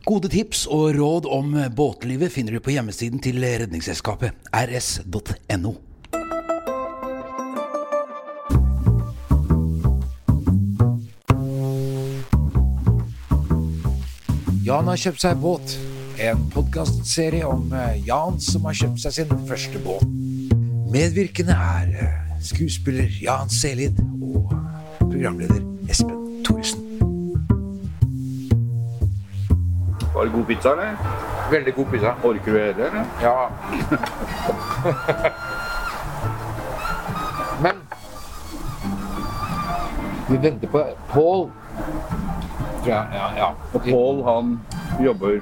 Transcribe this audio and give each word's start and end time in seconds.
Gode 0.00 0.30
tips 0.32 0.64
og 0.72 0.94
råd 0.96 1.26
om 1.28 1.52
båtlivet 1.76 2.32
finner 2.32 2.56
du 2.56 2.62
på 2.64 2.72
hjemmesiden 2.72 3.20
til 3.20 3.36
Redningsselskapet, 3.44 4.32
rs.no. 4.48 5.74
Jan 14.64 14.86
har 14.86 15.00
kjøpt 15.02 15.24
seg 15.24 15.40
båt. 15.42 15.76
En 16.20 16.46
podkastserie 16.54 17.44
om 17.48 17.72
eh, 17.74 18.00
Jan 18.06 18.38
som 18.44 18.68
har 18.68 18.76
kjøpt 18.76 19.02
seg 19.02 19.16
sin 19.18 19.34
første 19.48 19.82
båt. 19.82 20.06
Medvirkende 20.94 21.56
er 21.56 21.92
eh, 22.06 22.38
skuespiller 22.44 23.10
Jan 23.24 23.50
Selid 23.52 24.00
og 24.20 24.54
programleder 25.08 25.64
Espen 25.90 26.19
Var 30.14 30.24
det 30.24 30.32
god 30.32 30.44
pizza, 30.46 30.70
eller? 30.72 30.96
Veldig 31.50 31.74
god 31.74 31.86
pizza. 31.86 32.14
Orker 32.24 32.52
du 32.52 32.58
hele, 32.58 32.86
eller? 32.86 33.04
Ja. 33.22 33.48
Men 37.62 37.82
vi 40.28 40.36
venter 40.36 40.68
på 40.68 40.84
Pål. 41.08 41.50
Tror 42.82 42.86
jeg. 42.86 43.06
Ja, 43.12 43.26
ja. 43.36 43.48
Og 43.74 43.80
Pål, 43.90 44.22
han 44.24 44.60
jobber 45.04 45.40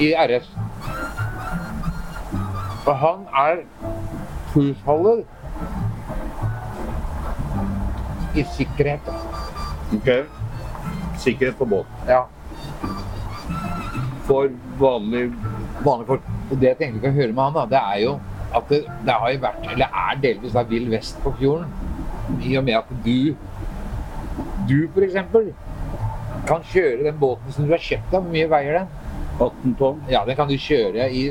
I 0.00 0.14
RS. 0.14 0.50
Og 2.86 2.96
han 2.98 3.26
er 3.34 3.56
husholder 4.54 5.22
i 8.34 8.44
sikkerhet. 8.56 9.00
Ok. 9.94 10.08
Sikkerhet 11.18 11.56
på 11.56 11.64
båt. 11.64 11.86
Ja. 12.08 12.22
For 14.26 14.48
vanlige 14.78 15.32
vanlige 15.84 16.06
folk. 16.12 16.28
Og 16.50 16.60
det 16.60 16.68
jeg 16.72 16.78
tenkte 16.78 17.00
vi 17.00 17.06
kan 17.06 17.16
høre 17.16 17.32
med 17.32 17.42
han, 17.42 17.56
da, 17.56 17.64
det 17.72 17.80
er 17.82 18.02
jo 18.04 18.12
at 18.52 18.68
det, 18.68 18.82
det 19.06 19.14
har 19.16 19.30
jo 19.32 19.38
vært, 19.40 19.62
eller 19.72 19.94
er 20.04 20.18
delvis 20.22 20.52
da, 20.52 20.62
vill 20.68 20.90
vest 20.92 21.16
på 21.24 21.32
fjorden. 21.38 21.70
I 22.44 22.56
og 22.60 22.64
med 22.66 22.76
at 22.76 22.90
du, 23.04 23.34
du 24.68 25.02
eksempel, 25.06 25.52
kan 26.46 26.62
kjøre 26.72 27.06
den 27.06 27.16
båten 27.22 27.54
som 27.54 27.64
du 27.66 27.72
har 27.72 27.80
kjøpt 27.82 28.10
deg. 28.12 28.18
Hvor 28.20 28.32
mye 28.34 28.50
veier 28.52 28.78
den? 28.82 28.90
18 29.40 29.74
tonn. 29.80 30.00
Ja, 30.12 30.20
den 30.28 30.36
kan 30.36 30.48
du 30.50 30.54
kjøre 30.60 31.08
i 31.10 31.22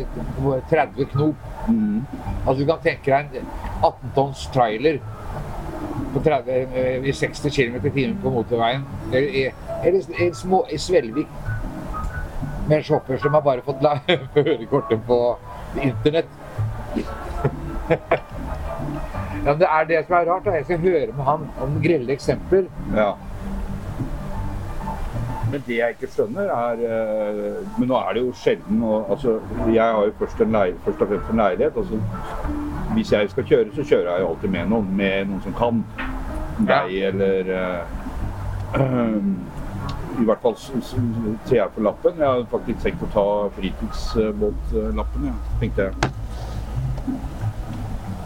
30 0.72 1.06
knop. 1.14 1.48
Mm. 1.70 2.02
Altså 2.48 2.58
du 2.64 2.66
kan 2.72 2.82
tenke 2.84 3.12
deg 3.14 3.38
en 3.44 3.52
18 3.86 4.14
tonns 4.18 4.48
trailer 4.56 4.98
på 6.12 6.24
30, 6.26 6.50
eh, 6.76 7.06
i 7.08 7.14
60 7.16 7.54
km 7.56 7.78
i 7.86 7.94
timen 7.94 8.18
på 8.24 8.34
motorveien. 8.34 8.84
Eller, 9.12 9.30
i- 9.30 9.54
eller 9.86 10.72
i 10.74 10.78
Svelvik 10.82 11.30
med 12.72 12.86
sjåfør 12.88 13.20
som 13.22 13.36
har 13.36 13.44
bare 13.46 13.66
fått 13.66 13.82
førerkortet 14.36 15.04
på 15.10 15.18
internett. 15.82 16.32
ja, 19.46 19.54
det 19.60 19.68
er 19.68 19.84
det 19.90 20.06
som 20.06 20.16
er 20.20 20.26
rart. 20.32 20.46
Da. 20.46 20.56
Jeg 20.60 20.66
skal 20.70 20.80
høre 20.86 21.12
med 21.12 21.28
han 21.28 21.46
om 21.64 21.78
grelle 21.84 22.16
eksempler. 22.16 22.66
Ja. 22.96 23.12
Men 25.52 25.64
det 25.68 25.78
jeg 25.78 25.96
ikke 25.98 26.08
skjønner, 26.08 26.48
er 26.56 26.82
eh, 26.88 27.56
Men 27.76 27.90
nå 27.92 27.98
er 28.00 28.14
det 28.16 28.22
jo 28.22 28.30
sjelden 28.40 28.84
og, 28.88 29.10
altså, 29.12 29.34
Jeg 29.68 29.84
har 29.84 30.06
jo 30.08 30.14
først, 30.20 30.42
en 30.42 30.52
leil, 30.56 30.78
først 30.86 31.02
og 31.02 31.08
fremst 31.08 31.32
en 31.34 31.42
leilighet. 31.44 31.78
Altså, 31.78 32.00
hvis 32.94 33.12
jeg 33.12 33.30
skal 33.30 33.48
kjøre, 33.50 33.76
så 33.76 33.84
kjører 33.84 34.12
jeg 34.12 34.22
jo 34.22 34.30
alltid 34.30 34.50
med 34.56 34.72
noen. 34.72 34.94
Med 34.96 35.26
noen 35.28 35.44
som 35.44 35.54
kan. 35.60 35.84
Deg 36.68 36.96
eller 37.10 37.52
eh, 37.58 37.82
I 40.20 40.26
hvert 40.28 40.44
fall 40.44 40.58
jeg 41.52 41.70
på 41.76 41.84
lappen. 41.86 42.20
Jeg 42.20 42.28
hadde 42.28 42.50
faktisk 42.52 42.84
tenkt 42.84 43.06
å 43.06 43.12
ta 43.14 43.28
fritidsbåtlappen, 43.58 45.30
ja, 45.30 45.38
tenkte 45.62 45.90
jeg. 45.90 46.12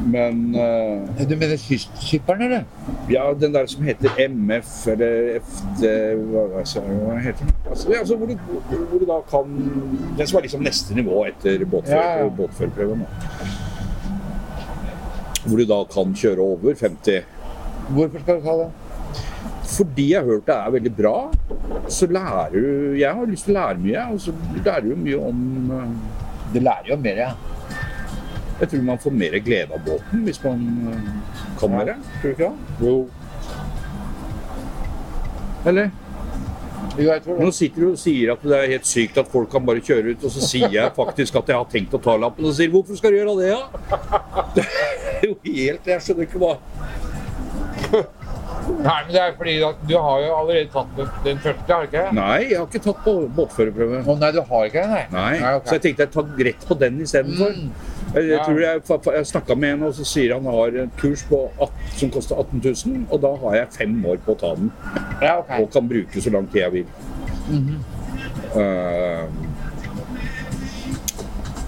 Men 0.05 0.55
uh, 0.55 1.27
Du 1.29 1.35
mener 1.39 1.57
kystskipperen, 1.57 2.41
eller? 2.41 2.63
ja, 3.09 3.33
den 3.39 3.53
der 3.53 3.65
som 3.65 3.83
heter 3.83 4.09
MF 4.27 4.87
eller 4.91 5.39
FD 5.39 5.85
Hva, 6.31 6.43
hva, 6.51 7.15
heter 7.23 7.45
den? 7.45 7.53
Altså, 7.69 7.91
ja, 7.93 7.99
altså, 7.99 8.17
hvor, 8.19 8.27
du, 8.27 8.35
hvor 8.69 8.99
du 8.99 9.05
da 9.09 9.19
kan 9.29 9.55
Den 10.17 10.27
som 10.27 10.39
er 10.39 10.47
liksom 10.47 10.65
neste 10.65 10.97
nivå 10.97 11.23
etter 11.29 11.63
båtfør, 11.65 11.95
Ja, 11.95 12.25
ja. 12.25 12.29
båtførerprøven. 12.37 13.05
Hvor 15.45 15.61
du 15.61 15.65
da 15.69 15.79
kan 15.93 16.13
kjøre 16.17 16.41
over 16.41 16.73
50. 16.73 17.23
Hvorfor 17.95 18.23
skal 18.23 18.39
du 18.39 18.45
ta 18.45 18.57
det? 18.63 18.69
Fordi 19.75 20.09
jeg 20.11 20.21
har 20.21 20.29
hørt 20.29 20.47
det 20.47 20.55
er 20.55 20.73
veldig 20.75 20.93
bra, 20.97 21.15
så 21.89 22.07
lærer 22.07 22.53
du 22.53 22.95
Jeg 22.99 23.13
har 23.15 23.25
lyst 23.29 23.45
til 23.47 23.55
å 23.55 23.59
lære 23.59 23.81
mye, 23.83 24.05
og 24.13 24.19
så 24.21 24.33
lærer 24.65 24.87
du 24.89 24.95
mye 24.95 25.19
om 25.31 25.71
eh, 25.71 25.91
Du 26.53 26.59
lærer 26.63 26.91
jo 26.93 26.97
mer, 27.01 27.21
ja. 27.25 27.31
Jeg 28.59 28.69
tror 28.71 28.83
man 28.87 28.99
får 29.03 29.11
mer 29.11 29.33
glede 29.43 29.75
av 29.75 29.81
båten 29.85 30.23
hvis 30.27 30.39
man 30.43 30.65
eh, 30.93 31.11
kan 31.59 31.71
Ja. 31.71 31.77
mer. 31.77 31.93
Tror 32.21 32.23
du 32.23 32.29
ikke 32.29 32.49
det? 32.49 32.55
Jo. 32.81 32.95
Eller? 35.65 35.89
Jo, 36.95 37.09
jeg 37.11 37.21
tror 37.25 37.39
Nå 37.41 37.49
sitter 37.51 37.81
du 37.81 37.87
og 37.91 37.97
sier 37.99 38.31
at 38.35 38.43
det 38.45 38.55
er 38.59 38.69
helt 38.75 38.87
sykt 38.87 39.17
at 39.19 39.27
folk 39.31 39.49
kan 39.51 39.65
bare 39.67 39.81
kjøre 39.83 40.13
ut, 40.15 40.23
og 40.23 40.31
så 40.31 40.43
sier 40.45 40.69
jeg 40.71 40.91
faktisk 40.95 41.35
at 41.41 41.49
jeg 41.51 41.57
har 41.57 41.67
tenkt 41.71 41.95
å 41.97 41.99
ta 42.05 42.13
lappen, 42.21 42.45
og 42.45 42.53
så 42.53 42.61
sier 42.61 42.71
hvorfor 42.71 42.95
skal 42.99 43.11
du 43.11 43.17
gjøre 43.19 43.35
det, 43.41 43.51
da? 43.51 43.65
Det 44.55 44.63
er 44.69 45.25
jo 45.27 45.35
helt 45.43 45.89
Jeg 45.91 46.05
skjønner 46.05 46.27
ikke 46.29 46.39
hva 46.43 46.53
Nei, 48.65 48.95
men 49.05 49.11
det 49.13 49.21
er 49.21 49.33
fordi 49.37 49.55
at 49.67 49.81
du 49.85 49.93
har 49.93 50.21
jo 50.23 50.29
allerede 50.39 50.69
tatt 50.73 51.01
den, 51.25 51.41
første, 51.43 51.65
har 51.69 51.83
du 51.83 51.89
ikke? 51.89 52.05
Nei, 52.17 52.37
jeg 52.49 52.59
har 52.59 52.69
ikke 52.69 52.81
tatt 52.85 53.01
på 53.05 53.13
båtførerprøve. 53.37 54.01
Å 54.05 54.15
nei, 54.21 54.31
du 54.33 54.39
har 54.49 54.69
ikke 54.69 54.85
det, 54.85 55.01
nei? 55.13 55.33
Nei, 55.41 55.51
ok. 55.59 55.67
Så 55.67 55.77
jeg 55.77 55.83
tenkte 55.85 56.07
jeg 56.07 56.13
tar 56.15 56.45
rett 56.49 56.67
på 56.69 56.77
den 56.81 57.01
istedenfor. 57.05 57.59
Mm. 57.59 57.69
Jeg, 58.15 58.29
jeg 58.31 58.39
tror 58.45 58.61
jeg, 58.63 58.83
jeg 59.17 59.29
snakka 59.31 59.57
med 59.59 59.75
en, 59.75 59.87
og 59.89 59.97
så 59.97 60.07
sier 60.07 60.35
han 60.37 60.49
har 60.49 60.79
et 60.85 60.95
kurs 61.01 61.25
på 61.29 61.41
18, 61.51 61.91
som 61.99 62.13
koster 62.15 62.41
18 62.41 62.63
000, 62.63 63.03
og 63.09 63.21
da 63.25 63.33
har 63.43 63.59
jeg 63.59 63.73
fem 63.75 63.97
år 64.13 64.21
på 64.25 64.35
å 64.35 64.39
ta 64.45 64.53
den. 64.59 64.71
Ja, 65.21 65.37
ok. 65.41 65.53
Og 65.59 65.69
kan 65.75 65.91
bruke 65.91 66.23
så 66.23 66.33
lang 66.33 66.49
tid 66.53 66.63
jeg 66.63 66.75
vil. 66.79 66.87
Eh, 68.55 69.25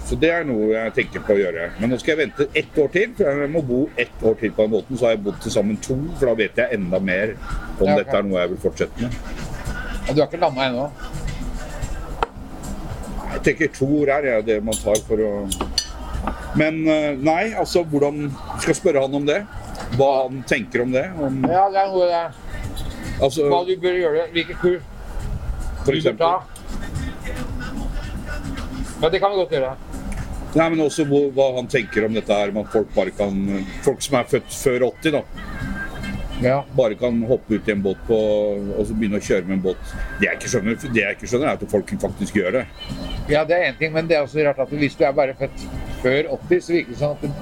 så 0.08 0.16
det 0.16 0.28
er 0.32 0.44
noe 0.48 0.70
jeg 0.72 0.92
tenker 0.96 1.20
på 1.20 1.34
å 1.34 1.36
gjøre. 1.36 1.66
Men 1.82 1.90
nå 1.92 1.98
skal 2.00 2.14
jeg 2.14 2.20
vente 2.22 2.46
ett 2.56 2.76
år 2.80 2.86
til, 2.94 3.10
for 3.18 3.40
jeg 3.42 3.50
må 3.52 3.60
bo 3.68 3.80
ett 4.00 4.22
år 4.24 4.38
til 4.40 4.52
på 4.56 4.64
den 4.64 4.72
båten. 4.72 4.96
Så 4.96 5.04
har 5.04 5.12
jeg 5.12 5.20
bodd 5.26 5.40
til 5.44 5.52
sammen 5.52 5.76
to, 5.84 5.96
for 6.16 6.30
da 6.30 6.34
vet 6.38 6.60
jeg 6.62 6.78
enda 6.78 7.00
mer 7.04 7.34
om 7.34 7.82
Ja, 7.84 7.92
okay. 7.92 7.98
dette 7.98 8.16
er 8.16 8.24
noe 8.24 8.40
jeg 8.40 8.52
vil 8.54 8.60
fortsette 8.62 9.02
med. 9.04 9.18
Og 10.08 10.14
du 10.14 10.22
har 10.22 10.30
ikke 10.30 10.40
landa 10.40 10.64
ennå? 10.64 10.86
Jeg 13.34 13.42
tenker 13.50 13.72
to 13.76 13.88
ord 13.98 14.12
er 14.14 14.30
ja, 14.30 14.38
det 14.46 14.56
man 14.64 14.78
tar 14.80 14.96
for 15.04 15.20
å 15.20 15.32
Men 16.56 16.80
eh, 16.88 17.12
nei, 17.20 17.52
altså 17.60 17.84
hvordan 17.86 18.30
Skal 18.62 18.78
spørre 18.78 19.02
han 19.04 19.14
om 19.14 19.26
det. 19.28 19.42
Hva 19.98 20.08
han 20.22 20.40
tenker 20.48 20.86
om 20.86 20.94
det. 20.96 21.04
Om, 21.20 21.42
Ja, 21.52 21.66
det 21.68 21.82
er 21.82 21.92
noe 21.92 22.08
det 22.08 22.22
altså, 23.20 23.50
Hva 23.52 23.60
du 23.68 23.74
bør 23.82 24.00
gjøre. 24.00 24.24
Hvilke 24.32 24.56
kurs 24.62 24.88
du 25.84 26.00
bør 26.00 26.16
ta. 26.24 26.32
Ja, 28.98 29.12
det 29.12 29.20
kan 29.20 29.30
vi 29.30 29.36
godt 29.44 29.54
gjøre. 29.54 29.76
Nei, 30.56 30.68
men 30.72 30.80
også 30.80 31.04
hvor, 31.08 31.28
hva 31.36 31.50
han 31.58 31.68
tenker 31.70 32.06
om 32.06 32.14
dette 32.16 32.34
her 32.34 32.52
med 32.54 32.64
at 32.64 32.72
folk 32.72 32.94
bare 32.94 33.12
kan 33.14 33.34
Folk 33.84 34.00
som 34.04 34.16
er 34.18 34.30
født 34.30 34.54
før 34.54 34.86
80, 34.88 35.18
da. 35.18 35.22
Ja. 36.42 36.58
Bare 36.76 36.94
kan 36.94 37.18
hoppe 37.26 37.58
ut 37.58 37.68
i 37.68 37.72
en 37.74 37.82
båt 37.82 37.98
på, 38.06 38.16
og 38.78 38.84
så 38.86 38.94
begynne 38.94 39.18
å 39.18 39.24
kjøre 39.24 39.48
med 39.48 39.56
en 39.58 39.64
båt. 39.64 39.94
Det 40.20 40.28
jeg 40.28 40.38
ikke 40.38 40.50
skjønner, 40.52 40.76
det 40.84 41.02
jeg 41.02 41.16
ikke 41.16 41.30
skjønner 41.32 41.50
er 41.50 41.58
at 41.58 41.72
folk 41.72 41.90
faktisk 42.04 42.38
gjør 42.38 42.60
det. 42.60 42.64
ja, 43.32 43.42
det 43.44 43.56
er 43.56 43.72
én 43.72 43.78
ting, 43.80 43.92
men 43.92 44.06
det 44.08 44.16
er 44.16 44.22
også 44.26 44.44
rart 44.46 44.62
at 44.62 44.70
hvis 44.70 44.94
du 44.96 45.02
er 45.04 45.16
bare 45.18 45.34
født 45.38 45.66
før 46.04 46.30
80, 46.38 46.62
så 46.62 46.76
virker 46.76 46.94
det 46.94 47.00
sånn 47.02 47.16
at 47.16 47.26
det, 47.26 47.32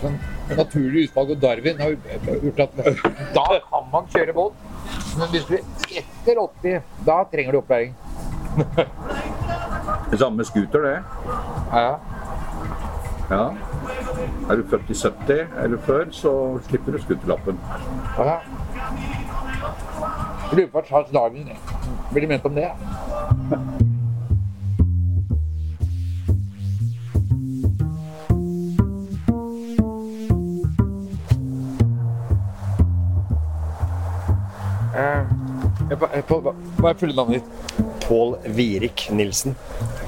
sånn 0.00 0.18
naturlig 0.56 1.04
utvalg 1.08 1.34
og 1.34 1.40
Darwin 1.42 1.80
har 1.82 1.94
gjort 2.46 2.64
at 2.64 2.76
da 3.36 3.46
kan 3.68 3.88
man 3.92 4.10
kjøre 4.14 4.36
båt. 4.36 4.66
Men 5.18 5.32
hvis 5.34 5.46
du 5.48 5.56
er 5.58 5.64
etter 6.00 6.40
80, 6.40 6.92
da 7.06 7.20
trenger 7.32 7.56
du 7.56 7.60
opplæring. 7.60 7.94
Det 10.10 10.18
samme 10.18 10.40
med 10.40 10.48
scooter, 10.48 10.86
det. 10.86 10.96
Ja, 11.76 11.98
Ja. 13.30 13.50
Er 14.50 14.56
du 14.56 14.62
født 14.70 14.90
i 14.90 14.94
70 14.94 15.46
eller 15.64 15.78
før, 15.86 16.04
så 16.10 16.58
slipper 16.68 16.92
du 16.92 17.02
skuterlappen. 17.02 17.58
ja. 18.18 18.38
Jeg 20.46 20.58
lurer 20.58 20.68
på 20.70 20.78
hva 20.78 20.86
slags 20.86 21.10
Darwin 21.10 21.48
blir 22.12 22.28
ment 22.30 22.44
om 22.46 22.54
det. 22.54 22.70
Hva 35.86 36.08
er 36.90 36.98
fulle 36.98 37.14
navnet 37.14 37.38
ditt? 37.38 37.82
Pål 38.06 38.36
Virik 38.56 39.06
Nilsen. 39.14 39.54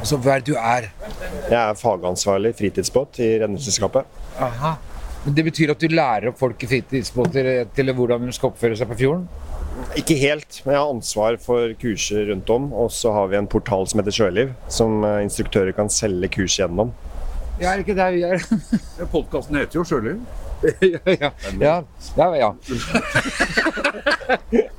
Så 0.06 0.18
hva 0.18 0.36
er 0.36 0.42
det 0.42 0.52
du 0.52 0.58
er? 0.58 0.88
Jeg 1.48 1.58
er 1.58 1.78
fagansvarlig 1.78 2.54
fritidsbåt 2.58 3.20
i 3.22 3.28
Redningsselskapet. 3.42 4.06
Aha. 4.42 4.76
Men 5.24 5.36
det 5.36 5.44
betyr 5.48 5.74
at 5.74 5.82
du 5.82 5.90
lærer 5.92 6.30
opp 6.30 6.38
folk 6.40 6.62
i 6.62 6.70
fritidsbåter 6.70 7.50
til 7.74 7.94
hvordan 7.94 8.26
de 8.26 8.34
skal 8.34 8.50
oppføre 8.50 8.78
seg 8.78 8.90
på 8.90 8.98
fjorden? 9.04 9.26
Ikke 9.98 10.16
helt, 10.18 10.60
men 10.64 10.74
jeg 10.74 10.82
har 10.82 10.92
ansvar 10.92 11.38
for 11.42 11.74
kurser 11.78 12.30
rundt 12.32 12.50
om. 12.50 12.70
Og 12.74 12.90
så 12.94 13.14
har 13.14 13.30
vi 13.30 13.38
en 13.38 13.50
portal 13.50 13.86
som 13.86 14.02
heter 14.02 14.14
Sjøliv, 14.14 14.54
som 14.72 15.02
eh, 15.06 15.20
instruktører 15.26 15.74
kan 15.76 15.90
selge 15.92 16.30
kurs 16.38 16.58
gjennom. 16.58 16.90
Ja, 17.58 17.72
er 17.72 17.76
det 17.80 17.84
ikke 17.88 17.96
det 17.98 18.08
vi 18.14 18.20
gjør? 18.22 18.38
Podkasten 19.12 19.56
heter 19.58 19.74
jo 19.80 19.84
Sjøliv. 19.88 20.18
ja, 20.82 20.98
ja. 21.06 21.30
ja, 21.62 21.76
ja, 22.18 22.26
ja. 22.38 22.48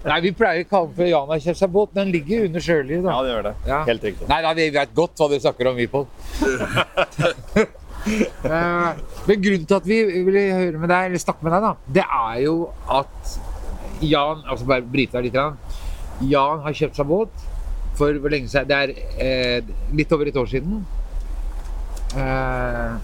Nei, 0.10 0.18
vi 0.26 0.32
pleier 0.36 0.64
å 0.66 0.68
kalle 0.70 0.88
den 0.90 0.96
for 0.98 1.06
Jan 1.08 1.30
har 1.32 1.40
kjøpt 1.44 1.60
seg 1.62 1.70
båt, 1.76 1.90
men 1.96 2.02
den 2.06 2.14
ligger 2.16 2.38
under 2.48 2.62
Sjøliv, 2.64 3.00
da. 3.06 3.12
det 3.24 3.30
gjør 3.34 3.44
det. 3.50 3.54
Ja. 3.70 3.80
Helt 3.88 4.04
riktig. 4.10 4.26
Nei 4.32 4.40
da, 4.46 4.50
vi 4.58 4.66
vet 4.76 4.92
godt 4.98 5.14
hva 5.20 5.26
dere 5.32 5.44
snakker 5.44 5.66
om, 5.72 5.76
vi, 5.80 5.86
Pål. 5.92 6.06
Eh, 8.00 8.92
Men 9.28 9.42
grunnen 9.44 9.66
til 9.68 9.76
at 9.76 9.84
vi 9.88 9.98
ville 10.24 10.40
høre 10.56 10.80
med 10.80 10.88
deg, 10.88 11.10
eller 11.10 11.20
snakke 11.20 11.44
med 11.44 11.52
deg, 11.52 11.62
da, 11.66 11.72
det 11.98 12.06
er 12.08 12.38
jo 12.46 12.54
at 12.96 13.34
Jan 14.08 14.40
altså 14.48 14.64
bare 14.70 14.86
bryte 14.88 15.18
deg 15.18 15.24
litt. 15.28 15.36
grann. 15.36 15.58
Jan 16.32 16.64
har 16.64 16.72
kjøpt 16.80 16.96
seg 16.96 17.04
båt 17.10 17.34
for 18.00 18.16
hvor 18.24 18.32
lenge 18.32 18.48
siden? 18.48 18.70
Det 18.72 18.78
er 18.80 18.90
eh, 19.20 19.60
litt 20.00 20.08
over 20.16 20.32
et 20.32 20.40
år 20.40 20.48
siden. 20.48 20.80
Eh, 22.18 22.96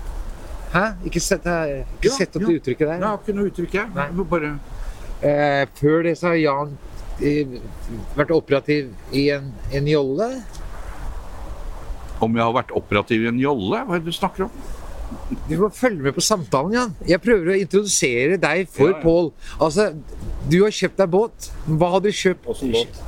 hæ? 0.73 0.85
Ikke 1.05 1.21
sett, 1.21 1.45
ikke 1.45 2.09
Ja, 2.09 2.15
sett 2.17 2.35
opp 2.35 2.41
ja. 2.41 2.47
det 2.47 2.59
uttrykket 2.61 2.87
der? 2.87 2.97
Jeg 2.99 3.07
har 3.07 3.19
ikke 3.21 3.35
noe 3.37 3.51
uttrykk, 3.51 3.73
jeg. 3.81 3.93
Nei. 3.95 4.09
Bare 4.29 4.55
Eh, 5.25 5.65
før 5.79 6.03
det 6.03 6.17
så 6.19 6.27
har 6.33 6.35
Jan 6.35 6.73
vært 8.17 8.31
operativ 8.35 8.89
i 9.15 9.29
en, 9.31 9.53
en 9.73 9.87
jolle. 9.87 10.27
Om 12.19 12.35
jeg 12.35 12.43
har 12.43 12.53
vært 12.55 12.73
operativ 12.75 13.23
i 13.23 13.29
en 13.31 13.39
jolle? 13.39 13.79
Hva 13.87 13.95
er 13.95 14.03
det 14.03 14.11
du 14.11 14.15
snakker 14.15 14.45
om? 14.47 14.51
Du 15.47 15.55
må 15.61 15.69
følge 15.73 16.01
med 16.03 16.15
på 16.17 16.21
samtalen, 16.23 16.73
Jan. 16.75 16.93
Jeg 17.07 17.21
prøver 17.23 17.53
å 17.53 17.57
introdusere 17.61 18.37
deg 18.41 18.67
for 18.73 18.91
Ja, 18.91 18.95
ja. 18.97 19.01
Pål. 19.03 19.31
Altså, 19.61 19.87
du 20.51 20.57
har 20.63 20.73
kjøpt 20.75 20.97
deg 21.01 21.11
båt. 21.13 21.49
Hva 21.69 21.91
har 21.95 22.03
du 22.03 22.09
kjøpt? 22.11 22.47
Åssen 22.51 22.73
båt? 22.75 23.01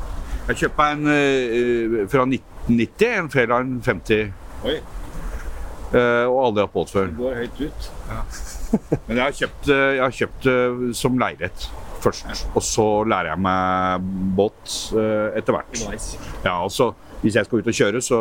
Jeg 0.47 0.61
kjøpte 0.63 0.77
meg 0.79 0.93
en 0.95 1.11
uh, 1.11 2.07
fra 2.07 2.23
1990, 2.23 3.07
en 3.19 3.29
Fairline 3.33 3.81
50. 3.83 4.31
Oi, 4.67 4.77
og 5.95 6.37
aldri 6.43 6.65
hatt 6.65 6.73
båt 6.73 6.91
før. 6.91 7.11
går 7.15 7.41
høyt 7.41 7.61
ut. 7.63 7.89
Men 9.07 9.17
jeg 9.17 9.23
har 9.23 9.35
kjøpt, 9.41 9.69
eh, 9.71 9.89
jeg 9.97 10.03
har 10.03 10.15
kjøpt 10.21 10.47
eh, 10.51 10.79
som 10.97 11.19
leilighet 11.21 11.67
først. 12.03 12.47
Og 12.55 12.63
så 12.65 12.85
lærer 13.07 13.31
jeg 13.31 13.43
meg 13.43 14.07
båt 14.37 14.73
eh, 14.97 15.37
etter 15.39 15.55
hvert. 15.55 15.79
Nice. 15.87 16.19
Ja, 16.43 16.57
altså, 16.63 16.91
hvis 17.23 17.37
jeg 17.39 17.47
skal 17.47 17.63
ut 17.63 17.71
og 17.71 17.79
kjøre, 17.79 18.01
så 18.05 18.19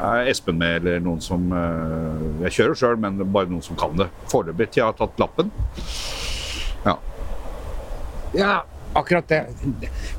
er 0.00 0.30
Espen 0.30 0.58
med, 0.60 0.78
eller 0.80 1.02
noen 1.04 1.20
som 1.24 1.50
eh, 1.52 2.46
Jeg 2.46 2.56
kjører 2.60 2.80
sjøl, 2.80 2.96
men 3.02 3.20
bare 3.24 3.50
noen 3.50 3.64
som 3.64 3.78
kan 3.78 3.96
det. 3.98 4.08
Foreløpig 4.32 4.70
til 4.70 4.84
jeg 4.84 4.88
har 4.90 4.96
tatt 4.98 5.20
lappen. 5.20 5.52
Ja. 6.86 6.96
Ja, 8.36 8.54
akkurat 8.96 9.28
det. 9.30 9.42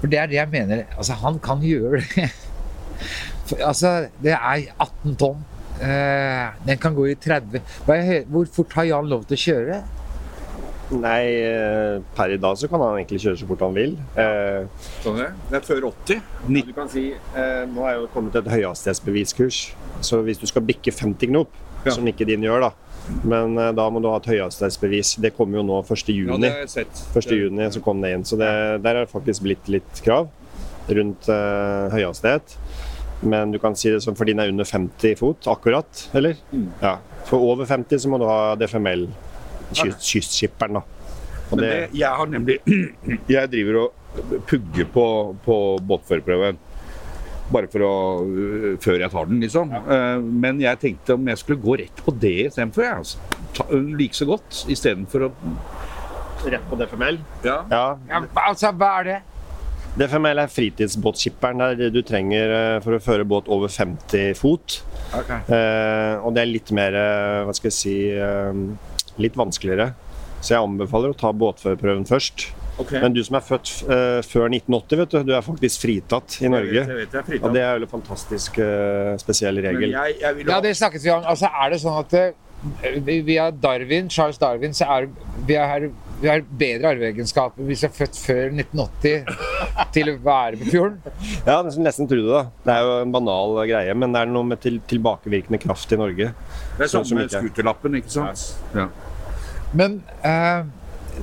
For 0.01 0.11
det 0.11 0.21
er 0.21 0.31
det 0.31 0.39
jeg 0.39 0.53
mener. 0.53 0.85
Altså, 0.97 1.17
han 1.23 1.39
kan 1.43 1.63
gjøre 1.65 2.03
det. 2.15 2.29
For, 3.47 3.61
altså, 3.63 3.93
det 4.23 4.33
er 4.35 4.67
18 4.75 5.15
tonn. 5.21 5.45
Eh, 5.81 6.49
den 6.65 6.77
kan 6.81 6.95
gå 6.95 7.05
i 7.11 7.15
30. 7.15 7.61
Hva 7.85 7.95
er 7.97 8.03
høy- 8.09 8.25
Hvor 8.31 8.45
fort 8.49 8.73
har 8.73 8.83
Jan 8.89 9.09
lov 9.09 9.25
til 9.27 9.37
å 9.37 9.43
kjøre? 9.45 9.83
Nei, 10.89 11.23
eh, 11.43 11.99
per 12.15 12.31
i 12.31 12.37
dag 12.39 12.55
så 12.55 12.69
kan 12.71 12.79
han 12.79 12.95
egentlig 12.95 13.19
kjøre 13.19 13.37
så 13.41 13.47
fort 13.49 13.59
han 13.59 13.73
vil. 13.75 13.97
Eh, 14.15 14.63
Sånn 15.03 15.19
er 15.19 15.23
det. 15.27 15.33
Det 15.51 15.57
er 15.59 15.65
før 15.67 15.87
80. 15.91 16.21
Ja, 16.47 16.61
du 16.63 16.73
kan 16.73 16.87
si, 16.89 17.11
eh, 17.35 17.65
nå 17.67 17.83
er 17.85 17.95
jo 17.99 18.07
kommet 18.13 18.35
et 18.39 18.45
høyhastighetsbeviskurs, 18.45 19.73
så 20.01 20.23
hvis 20.23 20.39
du 20.39 20.45
skal 20.47 20.61
bikke 20.61 20.93
50 20.93 21.27
knop, 21.27 21.49
Ja. 21.85 21.91
som 21.91 22.05
ikke 22.07 22.25
din 22.25 22.41
gjør 22.41 22.61
da, 22.61 22.71
men 23.23 23.57
eh, 23.57 23.71
da 23.73 23.89
må 23.89 24.01
du 24.01 24.07
ha 24.09 24.15
et 24.17 24.25
høyhastighetsbevis. 24.31 25.17
Det 25.21 25.35
kommer 25.37 25.57
jo 25.59 25.63
nå 25.63 25.83
1. 25.85 26.07
Ja, 26.07 26.13
juni. 26.15 26.41
det 26.41 26.51
har 26.51 26.59
jeg 26.61 26.69
sett. 26.69 27.03
1. 27.13 27.31
juni 27.35 27.67
så 27.69 27.81
kom 27.83 28.01
det 28.01 28.13
inn, 28.13 28.23
så 28.23 28.37
det, 28.37 28.81
der 28.81 28.95
er 28.95 29.05
det 29.05 29.11
faktisk 29.11 29.41
blitt 29.43 29.67
litt 29.67 30.01
krav 30.03 30.29
rundt 30.89 31.27
eh, 31.27 31.89
høyhastighet. 31.91 32.55
Men 33.21 33.51
du 33.51 33.57
kan 33.59 33.75
si 33.75 33.89
det 33.89 34.01
som 34.05 34.15
for 34.17 34.29
din 34.29 34.39
er 34.39 34.51
under 34.51 34.67
50 34.67 35.15
fot, 35.17 35.47
akkurat, 35.49 36.03
eller? 36.17 36.37
Mm. 36.51 36.67
Ja. 36.83 36.97
For 37.25 37.41
over 37.41 37.65
50 37.65 38.03
så 38.03 38.11
må 38.11 38.19
du 38.21 38.27
ha 38.29 38.53
DFML, 38.59 39.07
kyst, 39.73 40.03
kystskipperen 40.05 40.77
da. 40.79 40.83
Og 41.47 41.55
Men 41.55 41.63
det, 41.63 41.71
det, 41.71 41.99
jeg 42.01 42.19
har 42.19 42.27
nemlig 42.27 42.57
Jeg 43.37 43.49
driver 43.51 43.81
og 43.85 44.33
pugger 44.49 44.87
på, 44.91 45.05
på 45.45 45.57
båtførerprøven. 45.87 46.59
Bare 47.47 47.69
for 47.71 47.85
å 47.87 47.91
øh, 48.27 48.73
Før 48.83 48.99
jeg 48.99 49.11
tar 49.13 49.29
den, 49.29 49.39
liksom. 49.39 49.71
Ja. 49.71 49.99
Men 50.19 50.59
jeg 50.59 50.81
tenkte 50.81 51.15
om 51.15 51.29
jeg 51.31 51.39
skulle 51.39 51.63
gå 51.63 51.77
rett 51.79 52.03
på 52.03 52.11
det 52.19 52.35
istedenfor. 52.49 52.83
jeg, 52.83 52.97
Altså. 52.99 53.67
Like 53.97 54.13
så 54.17 54.27
godt 54.29 54.65
istedenfor 54.69 55.29
å 55.29 55.31
rett 56.45 56.67
på 56.69 56.77
DFML? 56.79 57.17
Ja. 57.45 57.61
Ja, 57.71 57.85
Ja, 58.09 58.21
altså, 58.43 58.71
hva 58.77 58.91
er 58.99 59.07
det? 59.07 59.17
DFML 59.97 60.43
er 60.43 60.51
fritidsbåtskipperen. 60.53 61.57
Det 61.63 61.67
er 61.67 61.79
det 61.81 61.89
du 61.95 62.01
trenger 62.05 62.51
eh, 62.53 62.75
for 62.85 62.97
å 62.97 63.01
føre 63.01 63.25
båt 63.27 63.47
over 63.53 63.71
50 63.73 64.35
fot. 64.37 64.81
Eh, 65.15 66.13
og 66.21 66.35
det 66.35 66.43
er 66.43 66.51
litt 66.51 66.69
mer, 66.75 66.93
eh, 66.97 67.39
hva 67.47 67.55
skal 67.57 67.71
jeg 67.71 67.77
si, 67.77 67.95
eh, 68.13 68.61
litt 69.23 69.37
vanskeligere. 69.39 69.91
Så 70.37 70.53
jeg 70.53 70.61
anbefaler 70.61 71.15
å 71.15 71.17
ta 71.17 71.31
båtførerprøven 71.33 72.05
først. 72.07 72.51
Men 73.01 73.09
du 73.15 73.23
som 73.25 73.39
er 73.39 73.41
født 73.41 73.71
eh, 73.89 74.19
før 74.21 74.51
1980, 74.53 74.99
vet 75.01 75.13
du, 75.15 75.21
du 75.25 75.31
er 75.33 75.41
faktisk 75.41 75.81
fritatt 75.87 76.35
i 76.45 76.51
Norge. 76.53 76.83
Jeg 76.83 76.99
vet, 76.99 77.15
jeg 77.17 77.39
er 77.39 77.47
Og 77.47 77.55
det 77.55 77.63
er 77.65 77.79
jo 77.81 77.87
en 77.87 77.93
fantastisk 77.95 78.59
eh, 78.61 79.15
spesiell 79.17 79.57
regel. 79.65 79.95
jeg, 79.95 80.19
jeg 80.21 80.37
vil 80.37 80.51
Ja, 80.53 80.59
det 80.61 80.75
snakkes 80.77 81.07
vi 81.07 81.09
om. 81.15 81.25
Altså, 81.25 81.49
er 81.49 81.73
det 81.73 81.79
sånn 81.81 81.97
at 82.03 82.13
vi- 83.07 83.21
via 83.25 83.49
Darwin, 83.51 84.09
Charles 84.13 84.37
Darwin, 84.37 84.77
så 84.77 84.85
er 84.93 85.09
vi 85.47 85.57
har, 85.57 85.89
vi 86.21 86.29
har 86.29 86.43
bedre 86.59 86.93
arveegenskaper 86.95 87.67
hvis 87.67 87.83
vi 87.83 87.87
er 87.87 87.93
født 87.93 88.19
før 88.19 88.55
1980 88.55 89.91
til 89.93 90.11
å 90.11 90.15
være 90.23 90.61
på 90.61 90.69
fjorden? 90.71 90.97
Ja, 91.45 91.59
nesten, 91.65 92.09
trodde 92.09 92.09
tro 92.09 92.23
det, 92.23 92.31
da. 92.31 92.43
Det 92.65 92.73
er 92.75 92.87
jo 92.87 92.95
en 93.03 93.13
banal 93.13 93.53
greie, 93.69 93.97
men 93.97 94.15
det 94.15 94.23
er 94.23 94.31
noe 94.31 94.49
med 94.49 94.61
til, 94.63 94.79
tilbakevirkende 94.89 95.61
kraft 95.61 95.93
i 95.93 95.99
Norge. 96.01 96.31
Det 96.77 96.87
er 96.87 96.93
sånn 96.93 97.05
som 97.07 97.21
med 97.21 97.33
scooterlappen, 97.33 97.99
ikke 98.01 98.15
sant? 98.17 98.47
Ja. 98.77 98.89
Men 99.77 99.99
eh, 100.25 100.65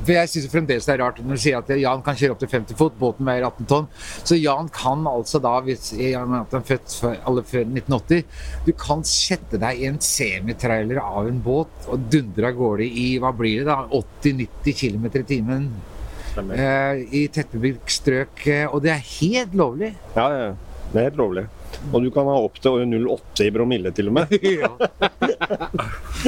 for 0.02 0.12
jeg 0.14 0.30
syns 0.32 0.48
fremdeles 0.52 0.86
det 0.88 0.94
er 0.96 1.00
rart 1.04 1.20
når 1.22 1.38
du 1.38 1.42
sier 1.44 1.60
at 1.60 1.70
Jan 1.78 2.02
kan 2.04 2.18
kjøre 2.18 2.34
opp 2.34 2.42
til 2.42 2.50
50 2.52 2.78
fot, 2.78 2.96
båten 3.00 3.28
veier 3.28 3.46
18 3.46 3.68
tonn. 3.70 3.86
Så 4.26 4.38
Jan 4.40 4.68
kan 4.74 5.06
altså 5.10 5.40
da, 5.44 5.54
hvis 5.66 5.92
Jan 5.96 6.34
er 6.40 6.64
født 6.68 6.96
alle 7.24 7.44
før 7.46 7.64
1980 7.68 8.24
Du 8.66 8.72
kan 8.80 9.04
sette 9.08 9.60
deg 9.62 9.82
i 9.82 9.88
en 9.90 10.00
semitrailer 10.02 11.00
av 11.02 11.30
en 11.30 11.40
båt 11.44 11.88
og 11.88 12.08
dundre 12.12 12.50
av 12.50 12.58
gårde 12.58 12.88
i 12.90 13.08
hva 13.22 13.30
blir 13.36 13.62
det 13.62 13.70
da, 13.70 13.78
80-90 14.24 14.78
km 14.82 15.10
i 15.14 15.24
timen 15.28 15.68
eh, 16.58 17.04
i 17.14 17.26
tettbebygd 17.30 17.92
strøk. 17.94 18.46
eh, 18.50 18.64
Og 18.66 18.82
det 18.82 18.90
er 18.96 19.04
helt 19.20 19.54
lovlig. 19.54 19.92
Ja, 20.16 20.26
ja. 20.34 20.48
Det 20.90 21.00
er 21.00 21.08
helt 21.10 21.20
lovlig. 21.20 21.44
Og 21.90 22.04
du 22.04 22.10
kan 22.14 22.26
ha 22.30 22.34
opp 22.38 22.58
til 22.62 22.84
0,8 22.86 23.48
i 23.48 23.52
promille, 23.54 23.90
til 23.94 24.10
og 24.10 24.14
med. 24.20 24.30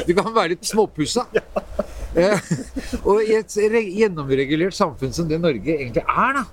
Du 0.07 0.13
kan 0.15 0.33
være 0.35 0.53
litt 0.55 0.67
småpussa. 0.69 1.25
Eh, 2.17 2.39
og 3.05 3.19
i 3.21 3.35
et 3.37 3.53
re- 3.71 3.83
gjennomregulert 3.93 4.73
samfunn 4.77 5.13
som 5.13 5.27
det 5.29 5.37
Norge 5.43 5.75
egentlig 5.75 6.01
er, 6.09 6.39
da, 6.39 6.45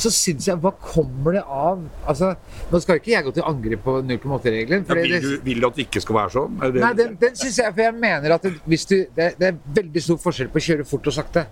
så 0.00 0.08
syns 0.10 0.46
jeg 0.48 0.56
Hva 0.62 0.70
kommer 0.80 1.34
det 1.36 1.42
av 1.44 1.82
Altså, 2.08 2.30
Nå 2.72 2.80
skal 2.80 2.96
ikke 2.96 3.10
jeg 3.12 3.26
gå 3.26 3.32
til 3.36 3.44
angrep 3.44 3.82
på 3.84 3.98
0,8-regelen. 4.08 4.86
for 4.88 4.96
Ja, 4.96 5.02
det- 5.04 5.10
vil, 5.20 5.26
du, 5.36 5.44
vil 5.44 5.60
du 5.60 5.66
at 5.68 5.76
det 5.76 5.84
ikke 5.86 6.00
skal 6.00 6.16
være 6.16 6.32
sånn? 6.32 6.56
Er 6.64 6.72
det, 6.72 6.80
Nei, 6.80 6.92
den, 7.02 7.16
den 7.20 7.36
synes 7.36 7.58
jeg, 7.60 7.74
for 7.76 7.82
jeg 7.84 7.94
mener 8.00 8.34
at 8.38 8.46
det, 8.48 8.54
hvis 8.72 8.86
du, 8.88 8.96
det, 9.16 9.26
det 9.38 9.50
er 9.52 9.58
veldig 9.82 10.02
stor 10.06 10.16
forskjell 10.24 10.48
på 10.54 10.62
å 10.62 10.64
kjøre 10.68 10.86
fort 10.88 11.06
og 11.12 11.16
sakte. 11.18 11.44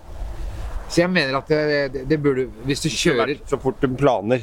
Så 0.91 1.03
jeg 1.03 1.11
mener 1.13 1.37
at 1.37 1.47
det, 1.53 1.61
det, 1.93 2.01
det 2.09 2.17
burde 2.19 2.47
Hvis 2.67 2.81
du 2.83 2.89
kjører 2.91 3.37
Så 3.47 3.61
fort 3.61 3.77
du 3.79 3.87
planer, 3.95 4.41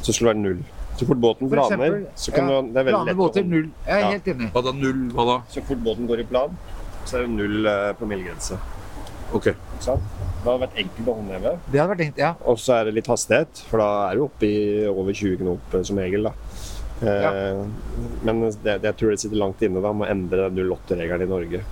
så 0.00 0.12
skal 0.14 0.30
det 0.30 0.30
være 0.30 0.42
null. 0.44 0.62
Så 0.96 1.06
fort 1.08 1.18
båten 1.20 1.50
planer, 1.50 1.82
eksempel, 1.82 2.06
så 2.20 2.32
kan 2.36 2.48
ja, 2.48 2.60
du, 2.62 2.70
det 2.72 2.78
er 2.80 2.86
veldig 2.86 2.94
plane 2.94 3.10
lett 3.10 3.18
båter 3.18 3.42
å 3.42 3.48
null. 3.50 3.66
Jeg 3.88 3.96
er 3.96 4.00
Ja. 4.06 4.10
helt 4.14 4.26
enig. 4.36 4.48
Hva 4.54 4.62
da? 4.68 4.72
Null? 4.76 5.02
Hva 5.16 5.24
da? 5.28 5.36
Så 5.50 5.62
fort 5.66 5.82
båten 5.82 6.06
går 6.06 6.20
i 6.22 6.26
plan, 6.30 6.56
så 7.08 7.18
er 7.18 7.26
det 7.26 7.34
null 7.36 7.66
eh, 7.68 7.90
promillegrense. 7.98 8.58
Ok. 9.32 9.50
Ikke 9.52 9.84
sant? 9.84 10.10
Det 10.42 10.48
hadde 10.50 10.62
vært 10.64 10.78
enkelt 10.82 11.08
å 11.08 11.16
håndheve. 11.20 11.52
Det 11.70 11.78
hadde 11.80 11.92
vært 11.94 12.04
enkelt, 12.06 12.22
ja. 12.24 12.32
Og 12.50 12.58
så 12.60 12.74
er 12.80 12.88
det 12.88 12.96
litt 12.98 13.10
hastighet, 13.12 13.62
for 13.70 13.82
da 13.82 13.90
er 14.10 14.18
du 14.18 14.24
oppe 14.26 14.48
i 14.48 14.62
over 14.90 15.14
20 15.14 15.38
knop 15.42 15.76
eh, 15.78 15.84
som 15.88 16.00
regel. 16.02 16.28
da. 16.28 16.34
Eh, 17.02 17.62
Men 18.26 18.42
det, 18.48 18.56
det, 18.64 18.80
jeg 18.90 18.98
tror 19.00 19.14
det 19.14 19.20
sitter 19.22 19.40
langt 19.40 19.62
inne 19.66 19.82
da, 19.84 19.92
med 19.94 20.08
å 20.08 20.12
endre 20.12 20.50
08-regelen 20.74 21.26
i 21.26 21.30
Norge. 21.30 21.62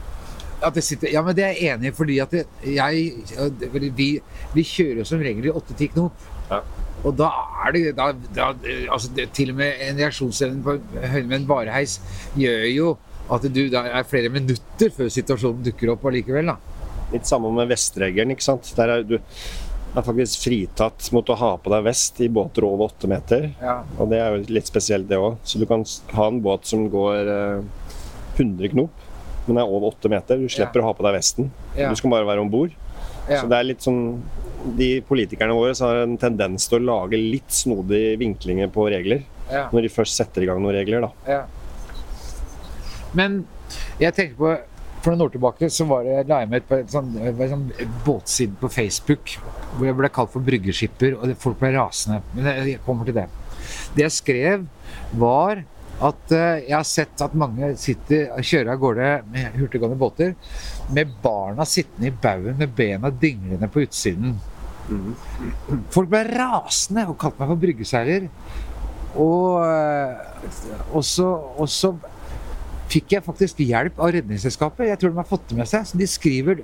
Ja, 0.61 0.69
det 0.77 0.83
sitter, 0.85 1.09
ja, 1.09 1.23
men 1.25 1.37
det 1.39 1.45
er 1.47 1.55
jeg 1.57 1.75
enig 1.75 1.89
i, 1.89 1.97
fordi 1.97 2.19
at 2.21 2.35
det, 2.37 2.43
jeg 2.69 3.93
vi, 3.97 4.09
vi 4.53 4.65
kjører 4.67 5.01
jo 5.01 5.07
som 5.09 5.23
regel 5.25 5.47
i 5.49 5.53
8-10 5.57 5.93
knop. 5.95 6.27
Ja. 6.51 6.59
Og 7.01 7.15
da 7.17 7.31
er 7.65 7.73
det, 7.73 7.83
da, 7.97 8.11
da 8.37 8.51
altså 8.93 9.09
det, 9.17 9.31
Til 9.33 9.55
og 9.55 9.57
med 9.57 9.79
en 9.87 9.97
reaksjonsevne 10.03 10.61
på 10.67 10.75
høyde 11.01 11.29
med 11.31 11.39
en 11.39 11.47
vareheis 11.49 11.95
gjør 12.37 12.67
jo 12.75 12.91
at 13.31 13.47
du 13.47 13.63
det 13.71 13.81
er 13.81 14.07
flere 14.09 14.31
minutter 14.33 14.93
før 14.95 15.11
situasjonen 15.13 15.65
dukker 15.71 15.95
opp 15.95 16.07
allikevel. 16.11 16.53
da. 16.53 16.57
Litt 17.13 17.27
samme 17.27 17.51
med 17.55 17.71
vestregelen. 17.71 18.35
ikke 18.35 18.47
sant? 18.47 18.73
Der 18.77 18.97
er 18.97 19.05
du 19.07 19.19
er 19.99 20.07
faktisk 20.07 20.45
fritatt 20.45 21.09
mot 21.15 21.27
å 21.33 21.37
ha 21.39 21.51
på 21.59 21.71
deg 21.73 21.87
vest 21.89 22.21
i 22.23 22.29
båter 22.31 22.67
over 22.67 22.93
8 22.93 23.11
meter. 23.11 23.49
Ja. 23.59 23.81
Og 23.99 24.11
det 24.13 24.21
er 24.23 24.37
jo 24.37 24.55
litt 24.55 24.71
spesielt, 24.71 25.09
det 25.11 25.19
òg. 25.19 25.41
Så 25.43 25.59
du 25.59 25.67
kan 25.67 25.83
ha 26.15 26.27
en 26.31 26.39
båt 26.45 26.69
som 26.71 26.85
går 26.93 27.31
eh, 27.35 27.97
100 28.37 28.71
knop, 28.77 29.03
men 29.49 29.59
er 29.59 29.67
over 29.67 29.91
8 29.91 30.13
meter. 30.13 30.39
Du 30.39 30.47
slipper 30.53 30.83
å 30.83 30.91
ha 30.91 30.95
på 30.95 31.07
deg 31.07 31.17
vesten. 31.19 31.51
Ja. 31.75 31.91
Du 31.91 31.99
skal 31.99 32.15
bare 32.15 32.29
være 32.29 32.45
om 32.45 32.53
bord. 32.53 32.77
Ja. 33.27 33.41
Så 33.41 33.51
det 33.51 33.59
er 33.59 33.67
litt 33.67 33.83
sånn 33.87 34.05
de 34.77 34.89
politikerne 35.09 35.55
våre 35.57 35.73
så 35.77 35.89
har 35.89 36.03
en 36.05 36.19
tendens 36.21 36.67
til 36.69 36.81
å 36.81 36.85
lage 36.85 37.19
litt 37.19 37.51
snodige 37.55 38.19
vinklinger 38.21 38.71
på 38.73 38.87
regler. 38.93 39.25
Ja. 39.51 39.67
Når 39.73 39.87
de 39.89 39.93
først 39.93 40.21
setter 40.21 40.45
i 40.45 40.51
gang 40.51 40.61
noen 40.63 40.77
regler, 40.77 41.09
da. 41.09 41.11
Men 43.17 43.41
jeg 44.01 44.15
tenker 44.17 44.37
på 44.39 44.53
For 45.01 45.15
noen 45.15 45.25
år 45.25 45.31
tilbake 45.33 45.71
så 45.73 45.87
var 45.89 46.05
det, 46.05 46.27
la 46.29 46.43
jeg 46.43 46.61
ut 46.61 46.67
på 46.69 46.79
sånn, 46.93 47.15
en 47.25 47.39
sånn 47.49 47.69
båtside 48.05 48.59
på 48.61 48.69
Facebook 48.69 49.33
hvor 49.79 49.87
jeg 49.87 49.97
ble 49.97 50.11
kalt 50.13 50.33
for 50.35 50.45
bryggeskipper, 50.45 51.15
og 51.17 51.31
folk 51.41 51.57
ble 51.63 51.71
rasende. 51.73 52.19
Men 52.35 52.51
jeg 52.69 52.83
kommer 52.85 53.09
til 53.09 53.17
det. 53.17 53.25
Det 53.97 54.05
jeg 54.05 54.13
skrev, 54.13 54.67
var 55.17 55.63
at 56.01 56.33
eh, 56.33 56.67
jeg 56.67 56.75
har 56.75 56.87
sett 56.89 57.25
at 57.25 57.37
mange 57.37 57.73
sitter 57.81 58.31
kjører 58.41 58.73
av 58.75 58.81
gårde 58.81 59.09
med 59.33 59.57
hurtiggående 59.61 59.99
båter 60.01 60.35
med 60.97 61.17
barna 61.25 61.67
sittende 61.69 62.09
i 62.09 62.15
baugen 62.23 62.57
med 62.61 62.73
bena 62.77 63.11
dinglende 63.13 63.69
på 63.73 63.85
utsiden. 63.85 64.39
Folk 65.95 66.11
ble 66.11 66.23
rasende 66.29 67.05
og 67.11 67.19
kalte 67.21 67.43
meg 67.43 67.53
for 67.53 67.65
bryggeseiler. 67.65 68.31
Og, 69.21 69.61
eh, 69.67 70.81
og, 70.93 71.03
så, 71.05 71.29
og 71.57 71.69
så 71.71 71.93
fikk 72.91 73.15
jeg 73.15 73.25
faktisk 73.25 73.61
hjelp 73.63 73.99
av 74.03 74.13
Redningsselskapet. 74.17 74.89
Jeg 74.89 75.01
tror 75.01 75.13
de 75.13 75.21
har 75.21 75.29
fått 75.29 75.47
det 75.51 75.59
med 75.61 75.69
seg. 75.71 75.87
Så 75.87 75.99
de 76.01 76.09
skriver 76.11 76.63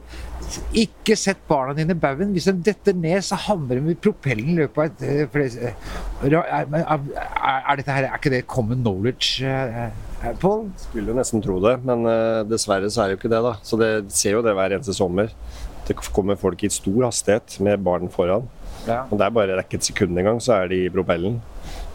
ikke 0.77 1.17
sett 1.19 1.43
barna 1.49 1.75
dine 1.77 1.95
i 1.95 2.01
baugen. 2.01 2.33
Hvis 2.35 2.49
de 2.51 2.57
detter 2.67 2.97
ned, 2.99 3.23
så 3.27 3.39
havner 3.47 3.81
de 3.81 3.95
i 3.95 3.99
propellen 4.07 4.53
i 4.55 4.59
løpet 4.61 4.81
av 4.83 4.89
et 4.89 5.05
eh, 5.07 5.71
eh, 5.71 6.35
er, 6.35 6.67
er, 6.73 7.79
dette 7.79 7.95
her, 7.95 8.09
er 8.09 8.19
ikke 8.19 8.35
det 8.35 8.45
common 8.51 8.83
knowledge, 8.83 9.47
eh, 9.47 10.03
Pål? 10.41 10.65
Skulle 10.81 11.13
jo 11.13 11.15
nesten 11.15 11.43
tro 11.45 11.59
det, 11.63 11.77
men 11.87 12.03
dessverre 12.51 12.89
så 12.91 13.03
er 13.03 13.11
det 13.11 13.15
jo 13.15 13.19
ikke 13.21 13.31
det, 13.31 13.43
da. 13.45 13.53
Så 13.63 13.79
det 13.79 13.91
ser 14.17 14.39
jo 14.39 14.43
det 14.43 14.57
hver 14.57 14.75
eneste 14.75 14.97
sommer. 14.97 15.29
Det 15.87 15.95
kommer 16.17 16.39
folk 16.41 16.65
i 16.67 16.71
stor 16.73 17.05
hastighet 17.07 17.61
med 17.63 17.85
barn 17.87 18.09
foran. 18.11 18.49
Ja. 18.89 19.05
Og 19.11 19.21
det 19.21 19.27
er 19.27 19.35
bare 19.35 19.53
det 19.53 19.61
er 19.61 19.67
ikke 19.67 19.79
et 19.79 19.87
sekund 19.87 20.19
engang, 20.19 20.41
så 20.43 20.57
er 20.57 20.73
de 20.73 20.81
i 20.87 20.91
propellen. 20.91 21.39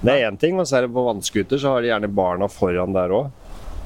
Det 0.02 0.14
er 0.14 0.30
én 0.30 0.40
ting, 0.40 0.60
og 0.60 0.70
så 0.70 0.80
er 0.80 0.86
det 0.86 0.94
på 0.96 1.04
vannskuter 1.06 1.60
så 1.62 1.76
har 1.76 1.84
de 1.84 1.92
gjerne 1.92 2.12
barna 2.14 2.48
foran 2.52 2.96
der 2.96 3.14
òg. 3.18 3.30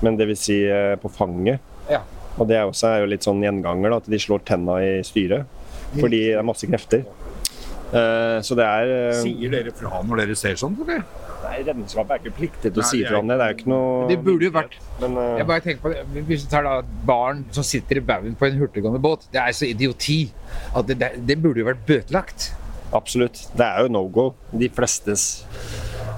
Men 0.04 0.18
det 0.20 0.28
vil 0.32 0.40
si 0.40 0.60
eh, 0.68 0.96
på 1.00 1.12
fanget. 1.14 1.64
Ja. 1.92 2.02
Og 2.36 2.50
det 2.50 2.58
er 2.60 2.68
også 2.68 2.90
er 2.90 3.04
jo 3.04 3.12
litt 3.14 3.26
sånn 3.26 3.44
gjenganger, 3.44 3.94
da, 3.94 4.02
at 4.04 4.10
de 4.12 4.20
slår 4.20 4.44
tenna 4.48 4.80
i 4.84 4.98
styret. 5.08 5.48
Fordi 5.96 6.24
det 6.28 6.40
er 6.40 6.48
masse 6.48 6.68
krefter. 6.68 7.06
Eh, 7.96 8.40
så 8.44 8.58
det 8.58 8.66
er 8.66 8.92
eh, 8.92 9.22
Sier 9.22 9.54
dere 9.54 9.72
fra 9.76 10.02
når 10.04 10.24
dere 10.24 10.36
ser 10.40 10.58
sånt, 10.60 10.82
eller? 10.84 11.06
Nei, 11.46 11.60
Redningsskapet 11.62 12.16
er 12.16 12.24
ikke 12.24 12.38
pliktig 12.40 12.72
til 12.74 12.82
å 12.82 12.88
si 12.88 13.04
fra 13.06 13.22
om 13.22 13.30
det. 13.30 13.38
Det 13.40 13.46
er 13.46 13.54
jo 13.54 13.58
ikke 13.60 13.72
noe 13.72 14.08
Det 14.10 14.18
burde 14.26 14.48
jo 14.48 14.54
vært 14.56 14.78
Men 15.04 15.18
uh, 15.20 15.24
Jeg 15.38 15.48
bare 15.52 15.62
tenker 15.62 15.84
på 15.84 15.92
det. 15.94 16.24
Hvis 16.26 16.46
du 16.48 16.50
tar 16.52 16.66
da 16.66 16.76
barn 17.06 17.46
som 17.56 17.68
sitter 17.68 18.02
i 18.02 18.06
baugen 18.10 18.38
på 18.40 18.50
en 18.50 18.58
hurtiggående 18.60 19.02
båt, 19.04 19.28
det 19.34 19.44
er 19.44 19.56
så 19.56 19.70
idioti 19.70 20.20
at 20.74 20.90
det, 20.90 20.98
det, 21.04 21.12
det 21.30 21.38
burde 21.44 21.62
jo 21.62 21.70
vært 21.70 21.86
bøtelagt. 21.88 22.50
Absolutt. 22.96 23.46
Det 23.54 23.68
er 23.68 23.86
jo 23.86 23.94
no 23.94 24.08
go 24.10 24.32
de 24.56 24.72
flestes 24.74 25.30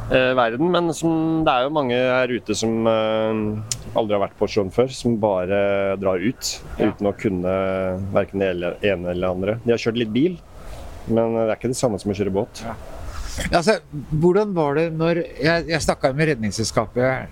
verden. 0.09 0.69
Men 0.71 0.91
som, 0.95 1.43
det 1.45 1.51
er 1.53 1.65
jo 1.67 1.73
mange 1.75 1.95
her 1.97 2.31
ute 2.31 2.55
som 2.55 2.87
eh, 2.87 3.41
aldri 3.97 4.15
har 4.17 4.23
vært 4.27 4.37
på 4.39 4.47
sjøen 4.51 4.71
før, 4.73 4.91
som 4.93 5.17
bare 5.21 5.95
drar 6.01 6.21
ut 6.23 6.51
Ja. 6.79 6.89
uten 6.91 7.09
å 7.09 7.15
kunne 7.17 7.55
verken 8.15 8.39
det 8.43 8.51
ene 8.87 9.11
eller 9.11 9.21
det 9.27 9.31
andre. 9.31 9.57
De 9.65 9.73
har 9.75 9.81
kjørt 9.81 9.99
litt 9.99 10.13
bil, 10.15 10.37
men 11.07 11.35
det 11.35 11.47
er 11.49 11.55
ikke 11.57 11.73
det 11.73 11.79
samme 11.79 11.99
som 11.99 12.11
å 12.11 12.17
kjøre 12.17 12.33
båt. 12.35 12.63
Altså, 13.53 13.77
hvordan 14.09 14.53
var 14.57 14.73
det 14.79 14.87
når 14.97 15.19
Jeg, 15.37 15.67
jeg 15.69 15.81
snakka 15.85 16.09
med 16.17 16.31
Redningsselskapet 16.31 17.27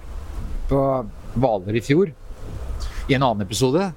på 0.70 0.82
Hvaler 1.36 1.76
i 1.78 1.82
fjor, 1.82 2.12
i 3.10 3.14
en 3.18 3.24
annen 3.26 3.42
episode. 3.46 3.88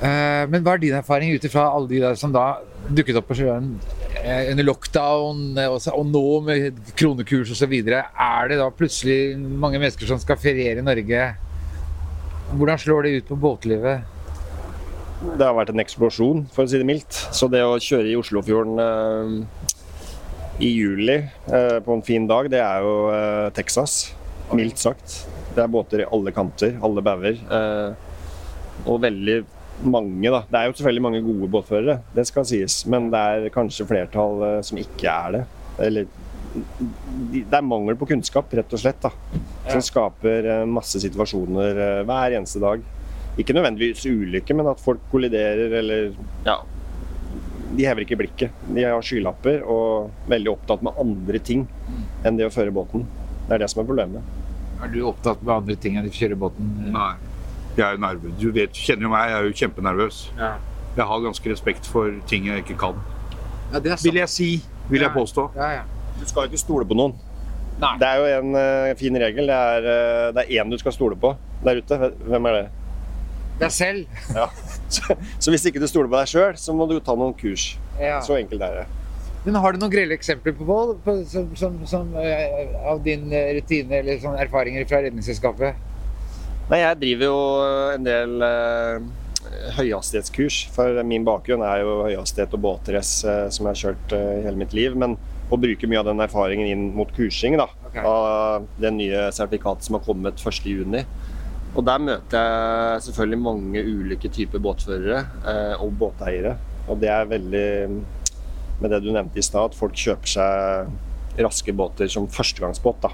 Eh, 0.00 0.44
men 0.50 0.62
hva 0.64 0.74
er 0.74 0.82
din 0.82 0.96
erfaring 0.96 1.34
ut 1.34 1.44
ifra 1.46 1.68
alle 1.74 1.88
de 1.90 2.00
der 2.02 2.14
som 2.18 2.32
da 2.34 2.48
dukket 2.88 3.18
opp 3.20 3.28
på 3.30 3.36
sjøen 3.38 3.74
eh, 4.22 4.50
under 4.50 4.66
lockdown, 4.66 5.42
eh, 5.60 5.70
og, 5.70 6.06
nå 6.08 6.24
med 6.46 6.80
kronekurs 6.98 7.52
osv.? 7.54 7.74
Er 7.76 8.50
det 8.50 8.60
da 8.60 8.70
plutselig 8.74 9.36
mange 9.38 9.80
mennesker 9.80 10.10
som 10.10 10.20
skal 10.22 10.40
feriere 10.40 10.82
i 10.82 10.86
Norge? 10.86 11.26
Hvordan 12.50 12.80
slår 12.82 13.06
det 13.06 13.12
ut 13.18 13.28
på 13.30 13.38
båtlivet? 13.44 14.16
Det 15.20 15.44
har 15.44 15.54
vært 15.54 15.74
en 15.74 15.82
eksplosjon, 15.82 16.46
for 16.54 16.64
å 16.64 16.70
si 16.70 16.80
det 16.80 16.88
mildt. 16.88 17.12
Så 17.36 17.50
det 17.52 17.60
å 17.62 17.76
kjøre 17.78 18.08
i 18.10 18.16
Oslofjorden 18.18 18.80
eh, 18.86 19.76
i 20.60 20.74
juli 20.74 21.22
på 21.48 21.94
en 21.94 22.02
fin 22.04 22.26
dag, 22.28 22.50
det 22.52 22.58
er 22.60 22.82
jo 22.84 22.96
Texas. 23.56 24.10
Mildt 24.52 24.82
sagt. 24.82 25.14
Det 25.54 25.62
er 25.62 25.70
båter 25.72 26.02
i 26.02 26.08
alle 26.12 26.34
kanter, 26.36 26.74
alle 26.84 27.00
bauger. 27.00 27.38
Og 28.84 29.00
veldig 29.00 29.38
mange, 29.86 30.30
da. 30.30 30.42
Det 30.48 30.58
er 30.58 30.68
jo 30.68 30.74
selvfølgelig 30.78 31.04
mange 31.04 31.22
gode 31.24 31.50
båtførere, 31.52 32.00
det 32.16 32.26
skal 32.28 32.46
sies. 32.48 32.82
Men 32.90 33.10
det 33.12 33.20
er 33.20 33.52
kanskje 33.54 33.86
flertall 33.88 34.42
eh, 34.46 34.58
som 34.66 34.80
ikke 34.80 35.12
er 35.12 35.38
det. 35.38 35.44
Eller 35.80 36.10
det 37.30 37.54
er 37.54 37.62
mangel 37.62 37.94
på 37.98 38.08
kunnskap, 38.10 38.50
rett 38.58 38.74
og 38.74 38.82
slett, 38.82 39.04
da. 39.04 39.12
Som 39.70 39.84
skaper 39.84 40.48
eh, 40.56 40.66
masse 40.68 41.00
situasjoner 41.02 41.84
eh, 41.86 42.02
hver 42.08 42.36
eneste 42.38 42.62
dag. 42.62 42.82
Ikke 43.38 43.54
nødvendigvis 43.56 44.04
ulykke, 44.10 44.56
men 44.58 44.72
at 44.72 44.82
folk 44.82 45.02
kolliderer 45.12 45.78
eller 45.80 46.12
ja. 46.46 46.58
De 47.70 47.86
hever 47.86 48.02
ikke 48.02 48.18
blikket. 48.18 48.62
De 48.74 48.82
har 48.82 49.04
skylapper 49.06 49.62
og 49.62 50.10
veldig 50.28 50.50
opptatt 50.50 50.82
med 50.82 50.96
andre 50.98 51.38
ting 51.38 51.62
enn 52.26 52.36
det 52.36 52.48
å 52.48 52.52
føre 52.52 52.74
båten. 52.74 53.06
Det 53.46 53.54
er 53.54 53.62
det 53.62 53.68
som 53.70 53.84
er 53.84 53.86
problemet. 53.86 54.38
Er 54.82 54.90
du 54.90 55.04
opptatt 55.06 55.42
med 55.44 55.54
andre 55.54 55.76
ting 55.78 56.00
enn 56.00 56.08
å 56.08 56.12
kjøre 56.14 56.38
båten? 56.40 56.72
Nei. 56.90 57.12
Jeg 57.76 57.86
er 57.86 58.00
nervøs. 58.02 58.34
Du 58.40 58.50
vet, 58.54 58.74
kjenner 58.74 59.06
jo 59.06 59.12
meg, 59.12 59.30
jeg 59.30 59.38
er 59.38 59.46
jo 59.46 59.56
kjempenervøs. 59.62 60.20
Ja. 60.38 60.52
Jeg 60.96 61.06
har 61.06 61.22
ganske 61.22 61.52
respekt 61.52 61.86
for 61.86 62.12
ting 62.28 62.48
jeg 62.50 62.64
ikke 62.64 62.76
kan. 62.80 62.98
Ja, 63.72 63.78
det 63.78 63.92
er 63.94 64.02
Vil 64.02 64.18
jeg 64.18 64.28
si. 64.28 64.50
Vil 64.90 65.00
jeg 65.06 65.10
påstå. 65.14 65.50
Ja, 65.56 65.70
ja. 65.78 65.82
Du 66.20 66.26
skal 66.28 66.50
ikke 66.50 66.58
stole 66.58 66.86
på 66.86 66.96
noen. 66.98 67.14
Nei. 67.80 67.94
Det 68.00 68.08
er 68.08 68.18
jo 68.18 68.40
en 68.40 68.56
uh, 68.58 68.98
fin 68.98 69.16
regel. 69.22 69.46
Det 69.48 69.56
er, 69.56 69.86
uh, 69.86 70.34
det 70.36 70.44
er 70.44 70.60
én 70.60 70.70
du 70.72 70.76
skal 70.78 70.92
stole 70.92 71.16
på 71.16 71.32
der 71.64 71.80
ute. 71.80 71.98
Hvem 72.26 72.48
er 72.50 72.56
det? 72.58 72.64
Deg 73.60 73.72
selv. 73.72 74.22
Ja. 74.34 74.48
Så, 74.90 75.14
så 75.38 75.52
hvis 75.54 75.62
ikke 75.68 75.78
du 75.78 75.86
stoler 75.86 76.08
på 76.10 76.18
deg 76.18 76.26
sjøl, 76.26 76.56
så 76.58 76.72
må 76.74 76.82
du 76.90 76.96
ta 76.98 77.14
noen 77.14 77.30
kurs. 77.38 77.76
Ja. 77.94 78.16
Så 78.26 78.34
enkelt 78.34 78.64
er 78.66 78.80
det. 78.80 78.86
Men 79.44 79.54
har 79.62 79.70
du 79.70 79.78
noen 79.78 79.92
grelle 79.92 80.16
eksempler 80.16 80.56
på 80.58 80.66
vold 80.66 80.96
på, 81.04 81.14
som, 81.30 81.44
som, 81.54 81.76
som, 81.86 82.08
eh, 82.18 82.72
av 82.90 82.98
din 83.04 83.30
rutine 83.30 84.00
eller 84.00 84.18
sånne 84.18 84.42
erfaringer 84.42 84.88
fra 84.90 84.98
Redningsselskapet? 85.04 85.78
Nei, 86.70 86.78
jeg 86.84 86.98
driver 87.00 87.26
jo 87.26 87.38
en 87.96 88.04
del 88.06 88.44
eh, 88.46 89.08
høyhastighetskurs. 89.74 90.60
For 90.74 91.00
min 91.06 91.24
bakgrunn 91.26 91.64
er 91.66 91.82
jo 91.82 91.96
høyhastighet 92.04 92.54
og 92.54 92.62
båtrace 92.62 93.26
eh, 93.26 93.48
som 93.50 93.66
jeg 93.66 93.74
har 93.74 93.80
kjørt 93.80 94.14
eh, 94.14 94.44
hele 94.46 94.60
mitt 94.60 94.76
liv. 94.76 94.94
Men 94.98 95.16
å 95.50 95.58
bruke 95.58 95.88
mye 95.90 95.98
av 95.98 96.06
den 96.06 96.22
erfaringen 96.22 96.70
inn 96.70 96.88
mot 96.96 97.10
kursing 97.16 97.58
da, 97.60 97.68
Okay. 97.90 98.04
av 98.06 98.68
det 98.78 98.92
nye 98.94 99.24
sertifikatet 99.34 99.88
som 99.88 99.96
har 99.96 100.04
kommet 100.06 100.38
1.6. 100.38 101.00
Og 101.74 101.82
der 101.86 102.02
møter 102.02 102.36
jeg 102.38 103.02
selvfølgelig 103.08 103.38
mange 103.42 103.82
ulike 103.82 104.30
typer 104.30 104.62
båtførere 104.62 105.24
eh, 105.42 105.74
og 105.82 105.96
båteiere. 105.98 106.52
Og 106.86 107.00
det 107.02 107.10
er 107.10 107.26
veldig 107.32 107.66
med 108.80 108.94
det 108.94 109.00
du 109.02 109.10
nevnte 109.10 109.42
i 109.42 109.44
stad, 109.44 109.72
at 109.72 109.78
folk 109.78 109.98
kjøper 109.98 110.30
seg 110.36 111.42
raske 111.42 111.74
båter 111.74 112.06
som 112.14 112.30
førstegangsbåt. 112.30 113.02
da. 113.02 113.10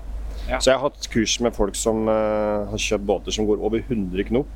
Ja. 0.47 0.61
Så 0.63 0.71
jeg 0.71 0.79
har 0.79 0.85
hatt 0.87 1.09
kurs 1.11 1.37
med 1.43 1.55
folk 1.57 1.75
som 1.79 2.05
uh, 2.07 2.67
har 2.71 2.79
kjøpt 2.79 3.07
båter 3.09 3.35
som 3.35 3.47
går 3.49 3.63
over 3.67 3.83
100 3.83 4.29
knop. 4.31 4.47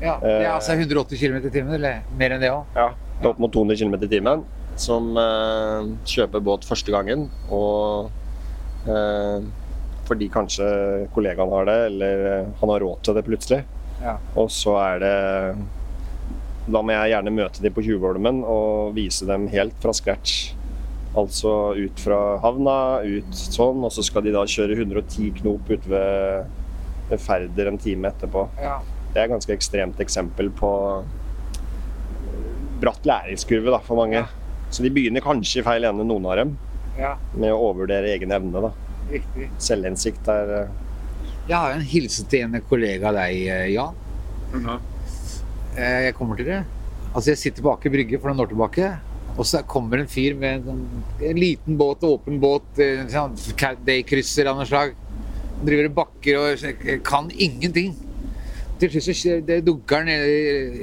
Ja, 0.00 0.14
det 0.22 0.30
er 0.32 0.44
Eh. 0.46 0.54
altså 0.54 0.72
180 0.78 1.18
km 1.20 1.36
i 1.44 1.50
timen, 1.52 1.74
eller 1.76 2.00
mer 2.16 2.32
enn 2.32 2.40
det 2.40 2.48
òg? 2.54 2.64
Ja. 2.74 2.86
det 3.20 3.26
er 3.26 3.32
Opp 3.34 3.38
mot 3.42 3.52
200 3.52 3.76
km 3.76 3.98
i 4.00 4.08
timen. 4.08 4.44
Som 4.80 5.10
uh, 5.18 5.84
kjøper 6.08 6.40
båt 6.40 6.64
første 6.64 6.90
gangen. 6.94 7.26
Og 7.52 8.08
uh, 8.88 9.42
fordi 10.08 10.30
kanskje 10.32 10.64
kollegaen 11.14 11.52
har 11.52 11.68
det, 11.68 11.76
eller 11.90 12.24
han 12.62 12.72
har 12.72 12.80
råd 12.80 13.04
til 13.04 13.14
det 13.18 13.26
plutselig. 13.28 13.60
Ja. 14.00 14.16
Og 14.40 14.48
så 14.50 14.72
er 14.80 15.02
det 15.02 15.12
Da 16.72 16.80
må 16.80 16.94
jeg 16.94 17.10
gjerne 17.12 17.32
møte 17.34 17.60
dem 17.60 17.74
på 17.76 17.82
Tjuvholmen 17.84 18.40
og 18.48 18.94
vise 18.96 19.26
dem 19.28 19.48
helt 19.52 19.76
fra 19.82 19.92
scratch. 19.92 20.54
Altså 21.18 21.74
ut 21.74 22.00
fra 22.00 22.18
havna, 22.44 23.02
ut 23.02 23.34
sånn, 23.34 23.82
og 23.82 23.90
så 23.90 24.04
skal 24.06 24.22
de 24.26 24.34
da 24.34 24.44
kjøre 24.46 24.76
110 24.78 25.32
knop 25.40 25.70
ute 25.70 25.90
ved, 25.90 26.56
Færder 27.18 27.66
en 27.66 27.78
time 27.82 28.06
etterpå. 28.12 28.44
Ja. 28.62 28.76
Det 29.10 29.18
er 29.18 29.24
et 29.24 29.32
ganske 29.32 29.50
ekstremt 29.50 29.98
eksempel 29.98 30.46
på 30.54 30.68
bratt 32.80 33.08
læringskurve 33.08 33.72
da, 33.74 33.80
for 33.82 33.98
mange. 33.98 34.20
Ja. 34.20 34.68
Så 34.70 34.84
de 34.86 34.92
begynner 34.94 35.24
kanskje 35.24 35.64
i 35.64 35.66
feil 35.66 35.88
ende, 35.88 36.06
noen 36.06 36.28
av 36.30 36.38
dem, 36.38 36.54
ja, 36.94 37.16
med 37.34 37.50
å 37.50 37.58
overvurdere 37.72 38.12
egen 38.14 38.30
evne. 38.36 38.62
da. 38.68 38.70
riktig. 39.10 39.50
Selvinnsikt 39.58 40.30
er 40.30 40.54
eh, 40.60 40.72
Jeg 41.48 41.56
har 41.56 41.74
en 41.74 41.82
hilsen 41.82 42.30
til 42.30 42.46
en 42.46 42.62
kollega 42.70 43.10
av 43.10 43.18
deg, 43.18 43.42
Jan. 43.74 43.98
Jan. 44.54 44.62
-hmm. 44.62 44.78
Jeg 45.76 46.14
kommer 46.14 46.36
til 46.36 46.46
det. 46.46 46.64
Altså, 47.14 47.30
jeg 47.30 47.38
sitter 47.38 47.62
på 47.62 47.72
Aker 47.72 47.90
Brygge 47.90 48.18
for 48.20 48.30
noen 48.30 48.44
år 48.44 48.50
tilbake. 48.52 48.92
Og 49.40 49.46
så 49.48 49.62
kommer 49.64 50.02
en 50.02 50.10
fyr 50.10 50.34
med 50.36 50.58
en, 50.58 50.64
sånn- 50.66 51.28
en 51.30 51.38
liten 51.40 51.78
båt, 51.80 52.02
åpen 52.04 52.36
båt, 52.42 52.66
eh, 52.78 53.06
sånn 53.08 53.38
daykrysser 53.86 54.50
av 54.50 54.58
noe 54.60 54.66
slag. 54.68 54.92
Han 55.56 55.66
driver 55.68 55.88
og 55.88 55.94
bakker 55.96 56.38
og 56.40 57.02
kan 57.08 57.30
ingenting. 57.32 57.94
Til 58.80 58.88
slutt 58.94 59.16
så 59.16 59.38
det 59.44 59.58
dunker 59.66 60.04
han 60.04 60.08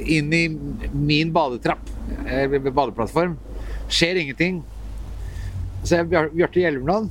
inn 0.06 0.34
i 0.34 0.44
min 0.94 1.32
badetrapp, 1.34 1.82
eller 2.30 2.60
badeplattform. 2.70 3.38
Skjer 3.90 4.20
ingenting. 4.22 4.60
Så 5.84 6.00
er 6.00 6.04
Bjar- 6.10 6.30
Bjarte 6.34 6.60
Hjelmeland 6.60 7.10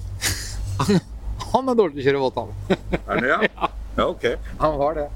Han 1.53 1.69
er 1.71 1.77
dårlig 1.79 1.95
til 1.97 2.03
å 2.03 2.07
kjøre 2.11 2.21
våt, 2.21 2.37
han. 2.37 2.99
Er 3.07 3.21
det, 3.23 3.29
ja? 3.31 3.69
Ja, 3.97 4.07
ok. 4.13 4.25
Han 4.61 4.75
var 4.77 4.99
det. 4.99 5.07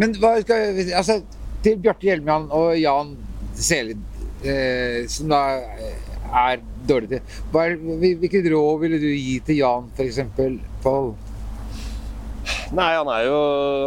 Men 0.00 0.14
hva 0.22 0.30
skal 0.40 0.78
Altså, 0.96 1.18
til 1.62 1.76
Bjarte 1.84 2.06
Hjelmeland 2.08 2.48
og 2.56 2.70
Jan 2.80 3.10
Selid, 3.60 4.00
eh, 4.44 5.06
som 5.10 5.30
da 5.32 5.40
er 6.30 6.60
dårlig 6.86 7.10
til 7.10 7.58
er, 7.58 7.74
Hvilket 8.20 8.46
råd 8.52 8.80
ville 8.84 9.00
du 9.02 9.08
gi 9.10 9.40
til 9.46 9.60
Jan, 9.62 9.90
f.eks., 9.96 10.20
Pål? 10.84 11.12
Nei, 12.74 12.90
han 12.94 13.08
er 13.10 13.24
jo 13.26 13.38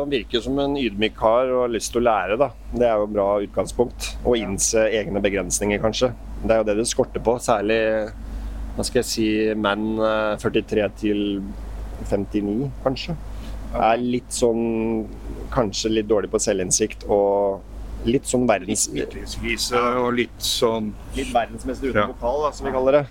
Han 0.02 0.12
virker 0.12 0.44
som 0.44 0.60
en 0.60 0.76
ydmyk 0.80 1.16
kar 1.18 1.50
og 1.52 1.66
har 1.66 1.74
lyst 1.74 1.94
til 1.94 2.04
å 2.04 2.08
lære, 2.10 2.38
da. 2.40 2.50
Det 2.74 2.88
er 2.88 3.00
jo 3.00 3.08
et 3.08 3.16
bra 3.16 3.28
utgangspunkt. 3.46 4.10
Å 4.28 4.36
innse 4.40 4.86
egne 4.92 5.24
begrensninger, 5.24 5.82
kanskje. 5.84 6.12
Det 6.44 6.52
er 6.52 6.62
jo 6.62 6.68
det 6.68 6.78
det 6.82 6.88
skorter 6.92 7.24
på. 7.24 7.38
Særlig 7.44 7.80
hva 8.74 8.86
skal 8.86 9.04
jeg 9.04 9.10
si 9.10 9.28
menn 9.60 9.94
eh, 10.02 10.34
43 10.42 10.88
til 11.00 11.22
59, 12.10 12.72
kanskje. 12.84 13.16
Er 13.74 14.02
litt 14.02 14.34
sånn 14.34 15.06
Kanskje 15.54 15.92
litt 15.92 16.08
dårlig 16.10 16.32
på 16.34 16.40
selvinnsikt 16.42 17.04
og 17.14 17.62
litt 18.08 18.30
sånn 18.30 18.46
verdens... 18.50 18.88
Midtlivskrise 18.94 19.80
og 20.04 20.14
litt 20.20 20.40
sånn 20.44 20.94
Litt 21.18 21.34
verdensmester 21.34 21.92
uten 21.92 22.02
Ja. 22.04 22.08
pokal, 22.12 22.48
da, 22.48 22.56
som 22.56 22.68
vi 22.68 22.74
kaller 22.76 23.00
det. 23.00 23.04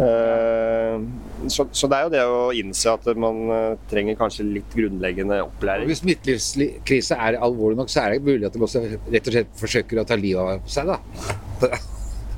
Uh, 0.00 1.02
så, 1.50 1.66
så 1.76 1.88
det 1.90 1.96
er 1.98 2.06
jo 2.06 2.12
det 2.14 2.22
å 2.24 2.40
innse 2.56 2.92
at 2.94 3.04
man 3.20 3.40
uh, 3.50 3.78
trenger 3.90 4.16
kanskje 4.16 4.46
litt 4.46 4.72
grunnleggende 4.72 5.42
Og 5.42 5.50
opplæring. 5.50 5.90
Hvis 5.90 6.04
midtlivskrise 6.06 7.18
er 7.18 7.36
alvorlig 7.42 7.80
nok, 7.82 7.92
så 7.92 8.06
er 8.06 8.14
det 8.14 8.24
mulig 8.24 8.48
at 8.48 8.56
de 8.56 8.64
også 8.64 8.84
rett 8.86 9.28
og 9.28 9.34
slett 9.34 9.52
forsøker 9.60 10.00
å 10.00 10.06
ta 10.08 10.16
livet 10.20 10.40
av 10.40 10.70
seg, 10.70 10.88
da. 10.88 11.00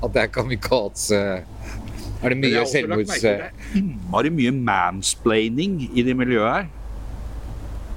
At 0.02 0.10
det 0.16 0.24
er 0.24 0.30
kamikaze 0.34 1.18
Er 1.44 2.32
det 2.32 2.38
mye 2.40 2.64
selvmords... 2.66 3.20
det 3.22 3.36
er 3.36 3.76
Innmari 3.78 4.32
mye 4.34 4.54
mansplaining 4.56 5.76
i 5.92 6.02
det 6.02 6.16
miljøet 6.18 6.56
her. 6.56 6.66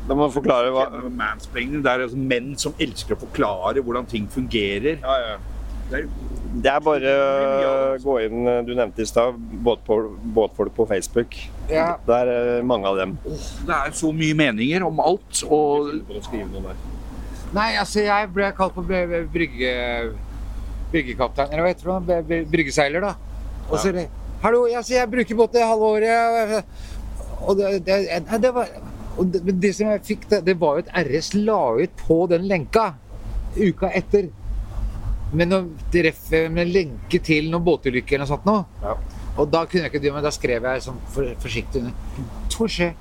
Da 0.05 0.13
må 0.13 0.27
man 0.27 0.33
forklare 0.33 0.69
hva 0.73 0.85
Mansplaining, 1.09 1.81
det 1.81 1.89
er 1.91 2.03
altså 2.05 2.19
menn 2.19 2.51
som 2.61 2.75
elsker 2.81 3.15
å 3.15 3.21
forklare 3.23 3.81
hvordan 3.81 4.05
ting 4.09 4.27
fungerer. 4.29 4.99
Det 5.01 5.99
er 6.01 6.07
Det 6.55 6.71
er 6.71 6.79
bare 6.81 7.13
å 7.13 7.97
gå 8.01 8.13
inn 8.25 8.45
Du 8.65 8.71
nevnte 8.77 9.03
i 9.03 9.05
stad 9.09 9.35
båtfolk 9.65 10.71
på 10.77 10.85
Facebook. 10.89 11.35
Ja. 11.69 11.95
Det 12.05 12.19
er 12.21 12.61
mange 12.63 12.87
av 12.87 12.97
dem. 13.01 13.17
Det 13.25 13.73
er 13.75 13.95
så 13.97 14.11
mye 14.13 14.37
meninger 14.37 14.85
om 14.85 15.01
alt. 15.03 15.41
Og 15.49 15.89
Nei, 17.55 17.69
altså, 17.79 18.01
jeg 18.03 18.29
ble 18.35 18.49
kalt 18.57 18.73
på 18.75 18.83
br- 18.85 19.05
br- 19.09 19.27
brygge... 19.31 19.73
Bryggekaptein, 20.91 21.49
eller 21.51 21.63
hva 21.65 21.69
heter 21.71 21.87
det? 21.89 21.99
Br- 22.07 22.25
br- 22.29 22.49
Bryggeseiler, 22.51 23.01
da. 23.03 23.13
Og 23.69 23.79
så 23.81 23.89
ja. 23.95 24.05
Hallo, 24.43 24.65
altså, 24.69 24.93
jeg 24.93 25.09
bruker 25.09 25.37
båt 25.39 25.55
det 25.55 25.63
halve 25.65 25.87
året. 25.95 26.65
Og 27.45 27.57
det, 27.57 27.71
det, 27.87 27.97
det 28.43 28.51
var 28.53 28.69
og 29.17 29.27
det, 29.31 29.55
det 29.63 29.71
som 29.75 29.91
jeg 29.93 30.03
fikk, 30.05 30.25
det, 30.31 30.41
det 30.47 30.55
var 30.59 30.77
jo 30.77 30.85
at 30.85 31.07
RS 31.07 31.33
la 31.37 31.59
ut 31.79 31.93
på 32.01 32.17
den 32.31 32.47
lenka 32.49 32.93
uka 33.55 33.91
etter. 33.95 34.31
Med, 35.35 35.51
å 35.51 35.63
treffe 35.91 36.45
med 36.53 36.69
lenke 36.71 37.19
til 37.23 37.49
noen 37.51 37.63
båtulykke 37.65 38.15
eller 38.15 38.27
noe 38.27 38.31
sånt 38.31 38.45
noe. 38.47 38.65
Ja. 38.83 38.95
Og 39.35 39.49
da 39.51 39.65
kunne 39.67 39.85
jeg 39.85 39.91
ikke 39.91 40.03
det, 40.03 40.11
men 40.15 40.23
da 40.23 40.31
skrev 40.31 40.67
jeg 40.69 40.83
sånn 40.85 40.99
for, 41.11 41.31
forsiktig 41.43 41.81
under. 41.81 41.95
Torsje. 42.53 42.91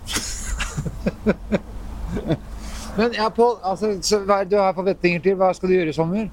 men 2.99 3.14
ja, 3.14 3.28
Pål, 3.35 3.61
altså, 3.62 3.92
hva 4.25 4.40
er 4.40 4.49
det 4.49 4.56
du 4.56 4.59
har 4.59 4.75
forventninger 4.75 5.23
til? 5.23 5.38
Hva 5.38 5.52
skal 5.54 5.71
du 5.71 5.76
gjøre 5.76 5.94
i 5.94 5.99
sommer? 5.99 6.26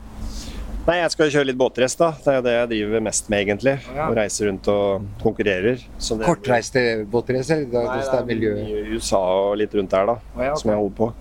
Nei, 0.82 0.96
jeg 0.98 1.12
skal 1.14 1.30
kjøre 1.30 1.46
litt 1.52 1.58
båtrace, 1.62 1.94
da. 2.00 2.08
Det 2.26 2.32
er 2.34 2.42
det 2.46 2.54
jeg 2.56 2.70
driver 2.72 3.04
mest 3.06 3.28
med, 3.30 3.44
egentlig. 3.46 3.74
Ja. 3.94 4.08
Å 4.10 4.16
reise 4.18 4.48
rundt 4.48 4.68
og 4.74 5.04
konkurrerer. 5.22 5.84
Så 6.02 6.18
det- 6.18 6.26
Kortreiste 6.26 7.06
båtrace? 7.06 7.58
Nei, 7.70 7.84
hvis 7.98 8.10
det 8.10 8.18
er 8.20 8.26
miljø... 8.26 8.54
i 8.58 8.96
USA 8.98 9.20
og 9.20 9.58
litt 9.62 9.76
rundt 9.78 9.92
der, 9.94 10.06
da. 10.10 10.16
Ja, 10.36 10.52
okay. 10.52 10.56
Som 10.64 10.72
jeg 10.72 10.80
holder 10.82 10.96
på. 10.98 11.12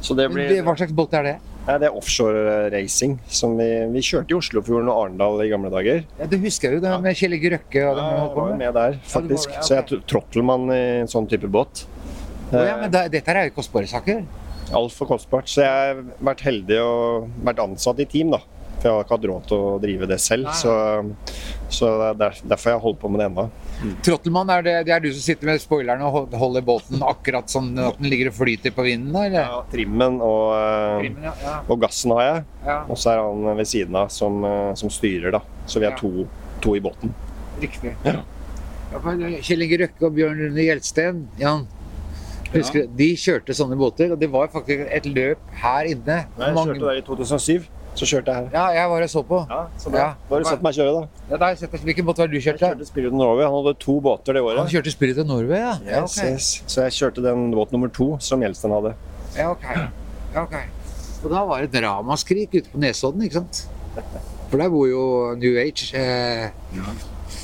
Så 0.00 0.16
det 0.16 0.30
blir 0.32 0.48
det- 0.48 0.64
Hva 0.64 0.74
slags 0.76 0.92
båt 0.96 1.12
er 1.12 1.22
det? 1.22 1.34
Nei, 1.66 1.76
det 1.78 1.86
er 1.88 1.96
offshore 1.96 2.70
racing. 2.72 3.18
Som 3.28 3.58
vi, 3.58 3.68
vi 3.92 4.00
kjørte 4.00 4.30
i 4.32 4.38
Oslofjorden 4.38 4.88
og 4.88 5.02
Arendal 5.04 5.40
i 5.44 5.48
gamle 5.52 5.70
dager. 5.70 6.04
Ja, 6.18 6.26
Det 6.26 6.40
husker 6.40 6.70
jeg 6.70 6.80
jo, 6.80 6.88
det 6.88 7.02
med 7.02 7.14
Kjell 7.16 7.34
Inge 7.36 7.50
Røkke 7.58 7.84
og 7.90 7.96
dem 7.96 8.04
Jeg 8.08 8.20
holdt 8.24 8.34
på 8.34 8.40
var 8.48 8.56
med. 8.56 8.74
der, 8.74 8.90
Ja, 8.90 8.98
var 9.04 9.20
faktisk. 9.20 9.48
det, 9.52 9.64
Så 9.64 9.68
jeg 9.76 9.84
er 9.84 10.00
trottelmann 10.08 10.70
i 10.72 10.80
en 11.04 11.06
sånn 11.12 11.28
type 11.28 11.48
båt. 11.52 11.84
Oh, 12.52 12.64
ja, 12.64 12.76
men 12.80 12.90
da, 12.90 13.06
dette 13.08 13.26
her 13.26 13.36
er 13.36 13.48
jo 13.50 13.54
kostbare 13.60 13.86
saker. 13.88 14.24
Altfor 14.72 15.06
kostbart. 15.08 15.44
Så 15.48 15.60
jeg 15.60 15.68
har 15.68 16.02
vært 16.24 16.40
heldig 16.40 16.78
og 16.80 17.28
vært 17.44 17.58
ansatt 17.60 18.00
i 18.00 18.04
team, 18.06 18.30
da. 18.30 18.40
For 18.84 18.90
jeg 18.90 18.96
har 18.98 19.04
ikke 19.06 19.16
hatt 19.16 19.22
råd 19.30 19.44
til 19.48 19.56
å 19.64 19.68
drive 19.80 20.06
det 20.10 20.16
selv. 20.20 20.44
Nei. 20.44 20.52
Så, 20.60 20.72
så 21.72 21.88
det 21.88 22.08
er 22.10 22.16
der- 22.20 22.40
derfor 22.52 22.68
jeg 22.70 22.76
har 22.76 22.82
holdt 22.84 22.98
på 23.00 23.08
med 23.08 23.20
det 23.22 23.28
ennå. 23.30 23.44
Trottelmann, 24.04 24.50
er 24.52 24.62
det, 24.66 24.74
det 24.86 24.92
er 24.92 25.00
du 25.00 25.08
som 25.14 25.22
sitter 25.24 25.48
med 25.48 25.62
spoileren 25.62 26.02
og 26.04 26.34
holder 26.36 26.60
båten 26.66 27.00
akkurat 27.02 27.48
sånn 27.48 27.70
at 27.80 27.96
den 27.96 28.10
ligger 28.12 28.28
og 28.28 28.36
flyter 28.36 28.74
på 28.76 28.84
vinden? 28.84 29.16
eller? 29.16 29.40
Ja, 29.40 29.62
trimmen 29.72 30.20
og, 30.20 30.52
eh, 30.52 30.98
Trimmen, 31.00 31.24
ja, 31.30 31.32
ja, 31.42 31.54
og 31.66 31.80
gassen 31.80 32.12
har 32.12 32.22
jeg. 32.28 32.44
ja, 32.66 32.76
Og 32.88 32.96
så 33.00 33.10
er 33.14 33.22
han 33.24 33.56
ved 33.56 33.66
siden 33.72 33.96
av 33.96 34.08
som, 34.12 34.44
eh, 34.44 34.74
som 34.74 34.90
styrer, 34.92 35.32
da. 35.32 35.40
Så 35.66 35.80
vi 35.80 35.86
Ja. 35.86 35.92
er 35.92 35.96
to, 35.96 36.28
to 36.60 36.74
i 36.76 36.80
båten. 36.80 37.14
riktig. 37.60 37.94
Ja. 38.04 38.20
Ja, 38.92 38.98
Kjell 39.40 39.62
Inge 39.64 39.78
Røkke 39.80 40.02
og 40.06 40.14
Bjørn 40.14 40.38
Rune 40.38 40.60
Gjelsten, 40.60 41.26
Jan, 41.38 41.66
husker 42.52 42.82
du, 42.84 42.92
de 42.96 43.14
kjørte 43.16 43.54
sånne 43.56 43.76
båter, 43.80 44.12
og 44.12 44.20
det 44.20 44.30
var 44.30 44.46
faktisk 44.48 44.86
et 44.92 45.04
løp 45.04 45.38
her 45.62 45.84
inne. 45.84 46.26
Jeg 46.38 46.54
Mange- 46.54 46.74
kjørte 46.74 46.80
der 46.80 46.98
i 46.98 47.00
2007. 47.02 47.64
Så 47.94 48.06
kjørte 48.10 48.26
jeg 48.32 48.34
her. 48.34 48.46
Ja, 48.52 48.64
jeg 48.74 48.90
var 48.90 49.02
og 49.06 49.10
så 49.12 49.20
på. 49.22 49.38
Ja, 49.50 49.58
så 49.78 49.90
bra. 49.94 50.06
Hva 50.28 50.34
har 50.36 50.42
du 50.42 50.48
sett 50.50 50.62
meg 50.66 50.74
kjøre, 50.74 50.94
da. 50.96 51.22
Ja, 51.30 51.36
da 51.36 51.44
har 51.44 51.52
jeg 51.54 51.58
sett. 51.62 51.74
Hvilken 51.86 52.06
båt 52.08 52.18
var 52.18 52.26
det 52.26 52.34
du 52.34 52.40
Jeg 52.40 52.46
kjørte? 52.58 52.70
kjørte 52.74 52.86
Spirit 52.88 53.12
of 53.12 53.18
Norway. 53.20 53.44
Han 53.46 53.54
hadde 53.60 53.74
to 53.84 53.94
båter 54.02 54.34
det 54.34 54.42
året. 54.42 54.58
Han 54.58 54.72
kjørte 54.72 54.90
Spirit 54.94 55.18
of 55.22 55.28
Norway, 55.30 55.60
ja. 55.62 55.74
Ja, 55.86 56.00
Yes, 56.02 56.16
okay. 56.18 56.32
yes. 56.32 56.48
Så 56.66 56.82
jeg 56.88 56.96
kjørte 56.98 57.22
den 57.22 57.50
båt 57.54 57.70
nummer 57.72 57.88
to 57.94 58.08
som 58.18 58.42
Gjelsten 58.42 58.74
hadde. 58.74 58.94
Ja, 59.38 59.50
ok. 59.54 59.62
Ja, 60.34 60.42
ok. 60.42 60.56
Og 61.24 61.30
da 61.30 61.44
var 61.46 61.62
det 61.62 61.70
dramaskrik 61.78 62.50
ute 62.58 62.68
på 62.74 62.82
Nesodden, 62.82 63.22
ikke 63.28 63.38
sant? 63.40 63.62
For 64.50 64.58
der 64.60 64.68
bor 64.74 64.86
jo 64.90 65.04
New 65.38 65.54
Age. 65.62 65.94
Eh, 65.94 66.50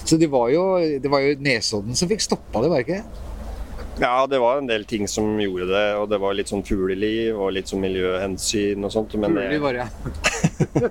Så 0.05 0.19
det 0.19 0.27
var, 0.33 0.49
jo, 0.51 0.65
det 0.99 1.11
var 1.11 1.21
jo 1.23 1.37
Nesodden 1.39 1.95
som 1.95 2.09
fikk 2.11 2.21
stoppa 2.27 2.61
det, 2.65 2.71
var 2.73 2.83
det 2.83 2.89
ikke? 2.89 3.03
Ja, 4.01 4.27
det 4.31 4.39
var 4.41 4.59
en 4.59 4.69
del 4.69 4.87
ting 4.89 5.09
som 5.09 5.35
gjorde 5.41 5.69
det, 5.69 5.87
og 6.01 6.07
det 6.09 6.21
var 6.23 6.37
litt 6.37 6.49
sånn 6.49 6.65
fugleliv 6.65 7.37
og 7.37 7.53
litt 7.57 7.69
sånn 7.69 7.83
miljøhensyn 7.85 8.87
og 8.87 8.95
sånt. 8.95 9.17
Men 9.21 9.37
det, 9.37 9.59
var 9.61 9.77
ja. 9.77 9.89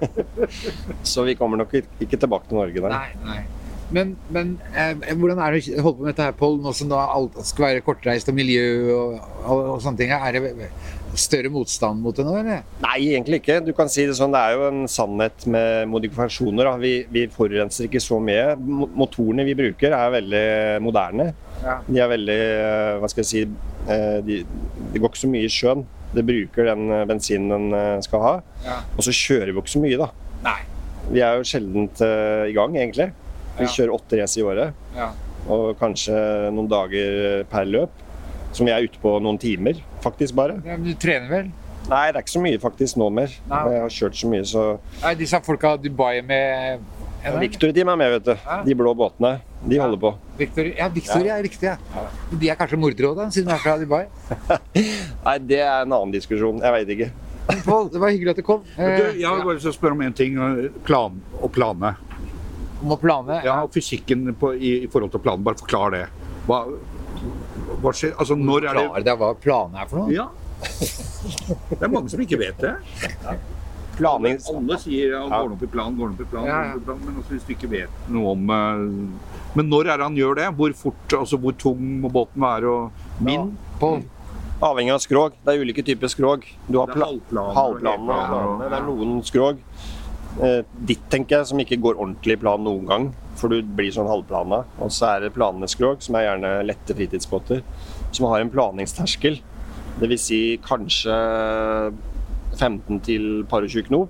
så 1.13 1.25
vi 1.25 1.37
kommer 1.39 1.63
nok 1.63 1.73
ikke 1.79 2.19
tilbake 2.19 2.51
til 2.51 2.61
Norge 2.61 2.85
der. 2.85 2.93
Nei, 2.93 3.09
nei. 3.25 3.41
Men, 3.89 4.11
men 4.29 4.51
eh, 4.77 4.93
hvordan 5.17 5.39
er 5.41 5.55
det 5.55 5.79
å 5.79 5.87
holde 5.87 5.97
på 5.97 6.05
med 6.05 6.11
dette 6.11 6.27
her, 6.27 6.37
Pål, 6.37 6.59
nå 6.61 6.73
som 6.77 6.91
da 6.91 7.07
alt 7.09 7.39
skal 7.47 7.65
være 7.65 7.85
kortreist 7.85 8.29
og 8.29 8.37
miljø 8.37 8.65
og, 8.93 9.15
og, 9.41 9.63
og 9.73 9.79
sånne 9.81 10.03
ting? 10.03 10.13
Er 10.13 10.37
det 10.37 10.69
større 11.17 11.49
motstand 11.49 12.03
mot 12.03 12.13
det 12.13 12.25
nå, 12.27 12.35
eller? 12.37 12.61
Nei, 12.83 12.99
egentlig 13.15 13.41
ikke. 13.41 13.57
Du 13.65 13.73
kan 13.73 13.89
si 13.89 14.05
Det 14.05 14.13
sånn, 14.19 14.35
det 14.35 14.43
er 14.45 14.57
jo 14.59 14.67
en 14.69 14.83
sannhet 14.91 15.47
med 15.49 15.89
modifikasjoner. 15.89 16.69
Vi, 16.83 16.93
vi 17.09 17.25
forurenser 17.33 17.89
ikke 17.89 18.03
så 18.03 18.21
mye. 18.21 18.53
Motorene 18.59 19.47
vi 19.47 19.57
bruker 19.57 19.95
er 19.97 20.17
veldig 20.19 20.45
moderne. 20.85 21.31
De 21.87 21.99
er 21.99 22.07
veldig 22.11 22.35
eh, 22.39 22.97
Hva 23.01 23.09
skal 23.11 23.23
jeg 23.23 23.29
si 23.29 23.41
eh, 23.91 24.19
de, 24.25 24.37
går 24.95 25.09
ikke 25.09 25.21
så 25.23 25.29
mye 25.31 25.47
i 25.47 25.53
sjøen. 25.53 25.85
Det 26.15 26.23
bruker 26.25 26.69
den 26.71 26.89
eh, 26.95 27.05
bensinen 27.09 27.49
den 27.71 28.03
skal 28.05 28.23
ha. 28.25 28.33
Ja. 28.65 28.77
Og 28.97 29.05
så 29.05 29.13
kjører 29.15 29.51
vi 29.51 29.57
jo 29.59 29.63
ikke 29.65 29.75
så 29.75 29.81
mye, 29.83 29.97
da. 30.01 30.09
Nei. 30.45 30.59
Vi 31.09 31.23
er 31.25 31.39
jo 31.39 31.47
sjeldent 31.49 32.01
eh, 32.05 32.49
i 32.51 32.55
gang, 32.57 32.77
egentlig. 32.77 33.09
Vi 33.59 33.65
Ja. 33.67 33.71
kjører 33.75 33.95
åtte 33.97 34.19
race 34.21 34.39
i 34.39 34.43
året. 34.45 34.73
Ja. 34.95 35.09
Og 35.51 35.73
kanskje 35.79 36.15
noen 36.53 36.69
dager 36.71 37.43
per 37.51 37.65
løp. 37.67 38.05
Som 38.55 38.65
vi 38.65 38.71
er 38.73 38.81
ute 38.87 38.97
på 39.01 39.11
noen 39.21 39.37
timer, 39.37 39.77
faktisk 40.01 40.33
bare. 40.39 40.55
Ja, 40.65 40.77
men 40.79 40.87
du 40.87 40.95
trener 40.97 41.29
vel? 41.29 41.49
Nei, 41.89 42.03
det 42.11 42.17
er 42.17 42.23
ikke 42.23 42.33
så 42.33 42.41
mye 42.41 42.59
faktisk 42.61 42.97
nå 43.01 43.07
mer. 43.13 43.33
Nei. 43.49 43.59
Jeg 43.73 43.81
har 43.83 43.93
kjørt 43.93 44.17
så 44.17 44.29
mye, 44.31 44.45
så 44.45 44.63
Er 45.05 45.15
disse 45.17 45.37
folka 45.45 45.75
Dubai 45.81 46.21
med 46.25 46.81
ja, 47.23 47.33
Victor 47.39 47.71
de 47.75 47.81
er 47.83 47.85
med, 47.89 48.11
vet 48.15 48.25
du. 48.25 48.49
De 48.65 48.75
blå 48.79 48.93
båtene. 48.95 49.39
De 49.65 49.75
Ja. 49.75 49.83
holder 49.83 49.99
på. 49.99 50.11
Victor, 50.39 50.65
ja, 50.77 50.87
Victor, 50.89 51.25
ja. 51.25 51.35
riktig. 51.43 51.63
Ja. 51.67 51.77
De 52.31 52.49
er 52.49 52.55
kanskje 52.55 52.79
mordere 52.79 53.09
òg, 53.11 53.23
siden 53.33 53.49
de 53.49 53.55
er 53.57 53.63
fra 53.63 53.77
Dubai? 53.77 54.05
Nei, 55.25 55.37
det 55.49 55.59
er 55.59 55.81
en 55.83 55.91
annen 55.97 56.13
diskusjon. 56.15 56.61
Jeg 56.63 56.71
veit 56.77 56.93
ikke. 56.95 57.09
Pål, 57.65 57.89
det 57.91 57.99
var 57.99 58.11
hyggelig 58.13 58.29
at 58.35 58.39
du 58.39 58.45
kom. 58.45 58.61
Du, 58.77 58.81
Eh, 58.83 59.17
jeg 59.19 59.25
har 59.27 59.41
bare 59.43 59.55
lyst 59.57 59.65
til 59.65 59.71
å 59.73 59.77
spørre 59.79 59.97
om 59.97 60.01
en 60.05 60.13
ting. 60.13 60.37
Plan 60.85 61.19
og 61.41 61.51
plane. 61.51 61.95
Om 62.83 62.93
å 62.95 62.99
plane. 63.01 63.41
Ja, 63.43 63.57
og 63.65 63.73
fysikken 63.73 64.29
på, 64.39 64.53
i, 64.55 64.75
i 64.85 64.87
forhold 64.87 65.11
til 65.11 65.19
planen. 65.25 65.43
Bare 65.43 65.57
forklar 65.59 65.91
det. 65.97 66.03
Hva, 66.47 66.61
hva 67.81 67.91
skjer? 67.91 68.13
Altså, 68.21 68.37
når 68.39 68.69
er 68.69 68.77
det 68.77 68.85
Forklar 68.85 69.03
deg 69.09 69.17
hva 69.23 69.31
planen 69.43 69.75
er 69.81 69.89
for 69.89 70.05
noe? 70.05 70.13
Ja. 70.13 70.29
Det 70.59 71.81
er 71.83 71.91
mange 71.91 72.09
som 72.11 72.21
ikke 72.23 72.39
vet 72.39 72.61
det. 72.63 72.75
Planing 73.99 74.37
Alle 74.53 74.77
sier 74.81 75.11
ja, 75.13 75.23
Ja. 75.27 75.41
går 75.43 75.55
opp 75.57 75.63
i 75.65 75.69
plan, 75.73 75.97
går 75.99 76.13
opp 76.15 76.21
i 76.23 76.29
plan, 76.31 76.47
Ja, 76.47 76.59
ja. 76.63 76.75
opp 76.75 76.81
i 76.81 76.85
plan. 76.87 77.01
Men 77.05 77.19
også 77.21 77.35
hvis 77.35 77.47
du 77.47 77.53
ikke 77.55 77.71
vet 77.73 78.07
noe 78.09 78.31
om 78.33 78.53
eh, 78.55 78.85
Men 79.59 79.69
når 79.69 79.91
er 79.91 79.97
det 79.99 80.07
han 80.07 80.15
gjør 80.17 80.39
det? 80.39 80.47
Hvor 80.55 80.73
fort, 80.77 81.17
altså 81.19 81.39
hvor 81.41 81.55
tung 81.57 81.83
må 82.03 82.11
båten 82.13 82.41
være? 82.41 82.71
Og 82.71 83.25
min? 83.25 83.51
På, 83.81 83.97
Avhengig 84.61 84.91
av 84.91 84.99
skrog. 84.99 85.37
Det 85.45 85.53
er 85.53 85.61
ulike 85.63 85.83
typer 85.87 86.11
skrog. 86.11 86.43
Du 86.67 86.81
har 86.81 86.89
er 86.91 86.99
halvplaner 86.99 87.55
planene. 87.55 88.67
Det 88.67 88.75
er 88.75 88.83
noen 88.83 89.21
skrog. 89.23 89.61
Eh, 90.43 90.61
ditt, 90.87 91.05
tenker 91.09 91.39
jeg, 91.39 91.47
som 91.47 91.61
ikke 91.63 91.77
går 91.79 91.95
ordentlig 91.95 92.35
i 92.35 92.41
plan 92.41 92.61
noen 92.63 92.85
gang. 92.89 93.05
For 93.39 93.47
du 93.51 93.61
blir 93.63 93.91
sånn 93.95 94.09
halvplana. 94.11 94.65
Og 94.83 94.91
så 94.91 95.13
er 95.13 95.25
det 95.25 95.33
planene 95.37 95.69
skrog, 95.71 96.03
som 96.03 96.17
er 96.19 96.27
gjerne 96.27 96.51
lette 96.67 96.95
fritidsbåter, 96.97 97.63
som 98.11 98.27
har 98.27 98.43
en 98.43 98.51
planingsterskel. 98.51 99.39
Dvs. 99.99 100.27
Si 100.27 100.41
kanskje 100.63 101.15
15 102.59 102.99
til 103.07 103.27
par 103.49 103.63
og 103.65 103.69
20 103.71 103.87
knop. 103.89 104.09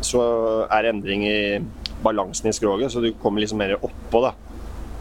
Så 0.00 0.20
er 0.70 0.82
det 0.86 0.94
endring 0.94 1.24
i 1.26 1.38
balansen 2.04 2.48
i 2.48 2.54
skroget, 2.54 2.92
så 2.94 3.02
du 3.02 3.10
kommer 3.18 3.42
liksom 3.42 3.58
mer 3.58 3.74
oppå. 3.82 4.20
da. 4.22 4.32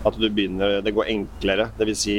At 0.06 0.16
du 0.18 0.28
begynner, 0.30 0.80
det 0.82 0.94
går 0.96 1.10
enklere. 1.14 1.70
Dvs. 1.78 1.98
Si 2.08 2.16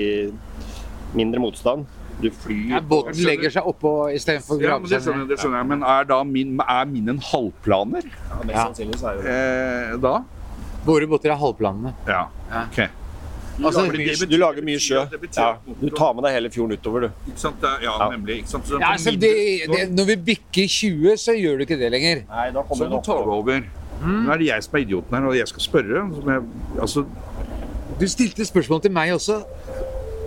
mindre 1.19 1.41
motstand. 1.41 1.87
Du 2.19 2.27
flyr 2.35 2.73
Ja, 2.75 2.81
båten 2.83 3.14
legger 3.23 3.51
seg 3.55 3.67
oppå 3.71 3.93
istedenfor 4.11 4.57
å 4.57 4.61
Ja, 4.61 4.67
grave 4.73 4.81
men 4.81 4.91
seg 5.01 5.14
ned. 5.17 5.29
det 5.31 5.37
skjønner 5.38 5.61
jeg. 5.62 5.69
Men 5.71 5.83
er, 5.87 6.05
da 6.05 6.17
min, 6.27 6.57
er 6.61 6.85
min 6.91 7.09
en 7.14 7.19
halvplaner 7.23 8.03
Ja, 8.09 8.38
mest 8.45 8.57
Ja. 8.57 8.64
sannsynlig 8.67 8.99
så 8.99 9.12
er 9.12 9.14
det 9.14 9.25
det. 9.25 9.37
eh, 9.93 9.97
da? 10.03 10.14
Våre 10.85 11.07
båter 11.07 11.31
er 11.31 11.37
halvplanene. 11.38 11.95
Ja. 12.09 12.25
Ja. 12.51 12.64
ok. 12.67 12.81
Altså, 13.64 13.81
lager 13.83 13.99
mye, 13.99 14.07
betyr- 14.14 14.31
Du 14.31 14.37
lager 14.38 14.62
mye 14.62 14.79
sjø. 14.79 15.01
Ja, 15.37 15.57
du 15.81 15.88
tar 15.90 16.12
med 16.14 16.25
deg 16.25 16.33
hele 16.37 16.51
fjorden 16.51 16.73
utover, 16.79 17.01
du. 17.01 17.09
Ikke 17.33 17.38
sant? 17.42 17.57
Ja, 17.62 17.79
Ja. 17.99 18.09
nemlig. 18.11 18.37
Ikke 18.42 18.49
sant? 18.49 18.64
Så 18.66 18.79
ja, 18.81 18.92
altså, 18.92 19.11
det, 19.18 19.33
det, 19.73 19.90
når 19.97 20.05
vi 20.07 20.16
bikker 20.16 20.68
20, 20.68 21.16
så 21.16 21.33
gjør 21.35 21.59
du 21.59 21.64
ikke 21.66 21.79
det 21.79 21.90
lenger. 21.92 22.23
Nei, 22.29 22.51
da 22.55 22.62
Så 22.62 22.88
nå 22.88 23.03
tar 23.05 23.25
du 23.25 23.31
over. 23.31 23.62
Nå 24.03 24.31
er 24.33 24.38
det 24.38 24.47
jeg 24.47 24.62
som 24.62 24.77
er 24.79 24.85
idioten 24.85 25.11
her, 25.18 25.27
og 25.27 25.35
jeg 25.37 25.49
skal 25.49 25.61
spørre. 25.61 26.05
Som 26.14 26.29
jeg, 26.31 26.42
altså, 26.81 27.07
Du 27.99 28.07
stilte 28.07 28.44
spørsmål 28.47 28.81
til 28.83 28.92
meg 28.92 29.11
også. 29.12 29.42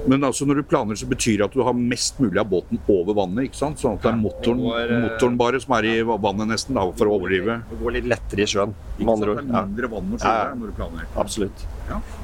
Men 0.08 0.24
altså, 0.24 0.46
når 0.48 0.56
du 0.56 0.64
planer, 0.64 0.96
så 0.98 1.06
betyr 1.06 1.38
det 1.38 1.46
at 1.46 1.54
du 1.54 1.62
har 1.64 1.74
mest 1.78 2.18
mulig 2.20 2.40
av 2.42 2.48
båten 2.50 2.80
over 2.90 3.14
vannet. 3.14 3.46
ikke 3.50 3.60
sant? 3.60 3.78
Sånn 3.82 3.94
at 3.98 4.02
det 4.02 4.12
er 4.12 4.18
motoren, 4.18 4.62
går, 4.66 4.92
eh, 4.92 5.02
motoren 5.06 5.38
bare 5.38 5.60
som 5.62 5.76
er 5.78 5.84
i 5.92 6.02
vannet 6.02 6.48
nesten, 6.50 6.74
da, 6.76 6.88
for 6.92 7.06
å 7.12 7.20
overdrive. 7.20 7.60
Det 7.70 7.80
går 7.84 7.92
litt 8.00 8.06
lettere 8.10 8.42
i 8.42 8.50
sjøen, 8.50 8.74
med 8.98 9.02
Ikke 9.06 9.14
andre 9.14 9.36
sant? 9.36 9.38
ord. 9.38 9.52
Det 9.52 9.62
er 9.62 9.66
mindre 9.68 9.92
vann 9.96 10.12
å 10.12 10.20
Ja, 10.24 10.34
ja. 10.50 10.54
når 10.56 10.66
du 10.68 10.74
planer. 10.82 11.06
absolutt. 11.16 11.66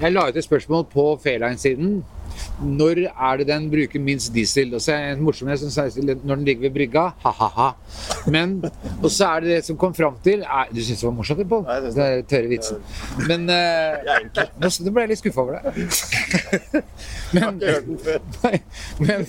Jeg 0.02 0.14
la 0.14 0.28
ut 0.30 0.36
et 0.38 0.44
spørsmål 0.48 0.88
på 0.90 1.06
Fairline-siden. 1.22 2.04
Når 2.62 3.04
er 3.08 3.38
det 3.42 3.48
den 3.50 3.68
bruker 3.72 4.02
minst 4.04 4.34
diesel? 4.36 4.74
Og 4.78 4.82
så 4.84 4.94
er 4.96 5.04
det 5.06 5.18
en 5.18 5.24
morsomhet 5.26 5.62
som 5.62 5.72
sier 5.74 6.16
når 6.24 6.36
den 6.36 6.46
ligger 6.48 6.68
ved 6.68 6.76
brygga. 6.78 7.06
Ha-ha-ha. 7.24 7.70
Men 8.34 8.58
Og 9.02 9.10
så 9.14 9.30
er 9.32 9.46
det 9.46 9.50
det 9.56 9.60
som 9.68 9.78
kom 9.80 9.94
fram 9.96 10.18
til 10.24 10.42
er, 10.44 10.72
Du 10.74 10.82
syns 10.82 11.02
det 11.02 11.08
var 11.08 11.16
morsomt? 11.18 11.44
Pål? 11.50 11.66
Det 11.96 12.08
er 12.08 12.22
tørre 12.28 12.52
vitsen. 12.52 12.82
Men 13.28 13.46
uh, 13.50 14.08
nå, 14.60 14.72
nå 14.72 14.94
ble 14.94 15.06
jeg 15.06 15.14
litt 15.14 15.22
skuffa 15.22 15.44
over 15.44 15.60
deg. 15.60 15.72
men, 17.38 17.62
nei, 18.44 18.54
men, 19.00 19.26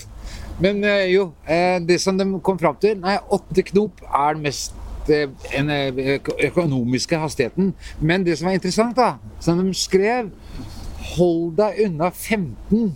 men 0.59 0.83
uh, 0.85 1.05
jo, 1.11 1.29
uh, 1.47 1.77
det 1.85 1.99
som 2.01 2.17
de 2.19 2.27
kom 2.45 2.59
fram 2.59 2.77
til 2.81 2.99
Nei, 2.99 3.17
åtte 3.31 3.63
knop 3.71 4.03
er 4.09 4.37
den 4.37 4.45
mest 4.49 4.75
en, 5.09 5.69
øko- 5.69 6.35
økonomiske 6.45 7.17
hastigheten. 7.17 7.73
Men 7.99 8.25
det 8.25 8.37
som 8.37 8.47
er 8.47 8.59
interessant, 8.59 8.97
da, 8.97 9.15
som 9.41 9.57
de 9.57 9.73
skrev 9.73 10.29
Hold 11.15 11.53
deg 11.59 11.79
unna 11.85 12.09
15. 12.11 12.89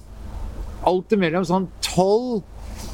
Alt 0.89 1.13
imellom 1.16 1.46
sånn 1.48 1.70
12 1.86 2.42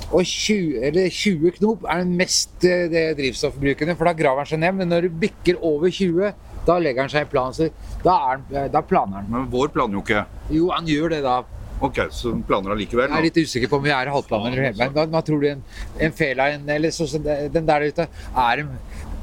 og 0.09 0.23
20, 0.25 0.79
eller 0.89 1.09
20 1.13 1.51
knop 1.59 1.83
er 1.89 1.99
den 2.03 2.15
mest 2.17 2.63
eh, 2.65 2.87
det 2.89 3.03
drivstoffbrukende, 3.19 3.93
for 3.97 4.09
da 4.09 4.13
graver 4.17 4.41
han 4.43 4.49
seg 4.49 4.61
ned. 4.63 4.77
Men 4.79 4.89
når 4.93 5.07
du 5.07 5.17
bikker 5.21 5.59
over 5.65 5.91
20, 5.93 6.31
da 6.65 6.77
legger 6.81 7.05
han 7.05 7.13
seg 7.13 7.27
i 7.27 7.29
plan. 7.29 7.53
Så 7.53 7.69
da, 8.03 8.15
er, 8.15 8.27
han- 8.35 8.45
eh, 8.53 8.67
da 8.73 8.81
planer 8.85 9.21
han. 9.21 9.29
Men 9.33 9.47
vår 9.53 9.71
planer 9.73 9.99
jo 9.99 10.03
ikke. 10.05 10.23
Jo, 10.53 10.69
han 10.73 10.89
gjør 10.89 11.13
det 11.15 11.21
da. 11.25 11.39
Ok, 11.79 12.01
så 12.11 12.33
den 12.33 12.41
planer 12.43 12.73
allikevel. 12.75 13.07
Jeg 13.07 13.17
er 13.21 13.25
litt 13.29 13.37
usikker 13.39 13.69
på 13.71 13.77
om 13.79 13.85
vi 13.85 13.93
er 13.95 14.09
i 14.09 14.11
halvplaner 14.11 14.51
eller 14.51 14.65
helbein. 14.71 14.95
Hva, 14.97 15.05
hva 15.13 15.21
tror 15.23 15.39
du 15.39 15.47
en, 15.47 15.61
en 16.03 16.11
Fairline 16.17 16.73
eller 16.75 16.91
sånn 16.91 17.07
som 17.07 17.23
den 17.23 17.69
der 17.69 17.85
ute 17.87 18.07
er 18.35 18.63
en 18.65 18.73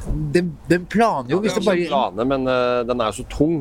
den, 0.06 0.52
den 0.70 0.84
planer 0.86 1.32
jo 1.34 1.40
hvis 1.42 1.56
det 1.58 1.64
bare 1.66 1.82
planer, 1.90 2.26
men 2.30 2.46
uh, 2.46 2.84
den 2.86 3.00
er 3.02 3.10
jo 3.10 3.16
så 3.18 3.24
tung. 3.28 3.56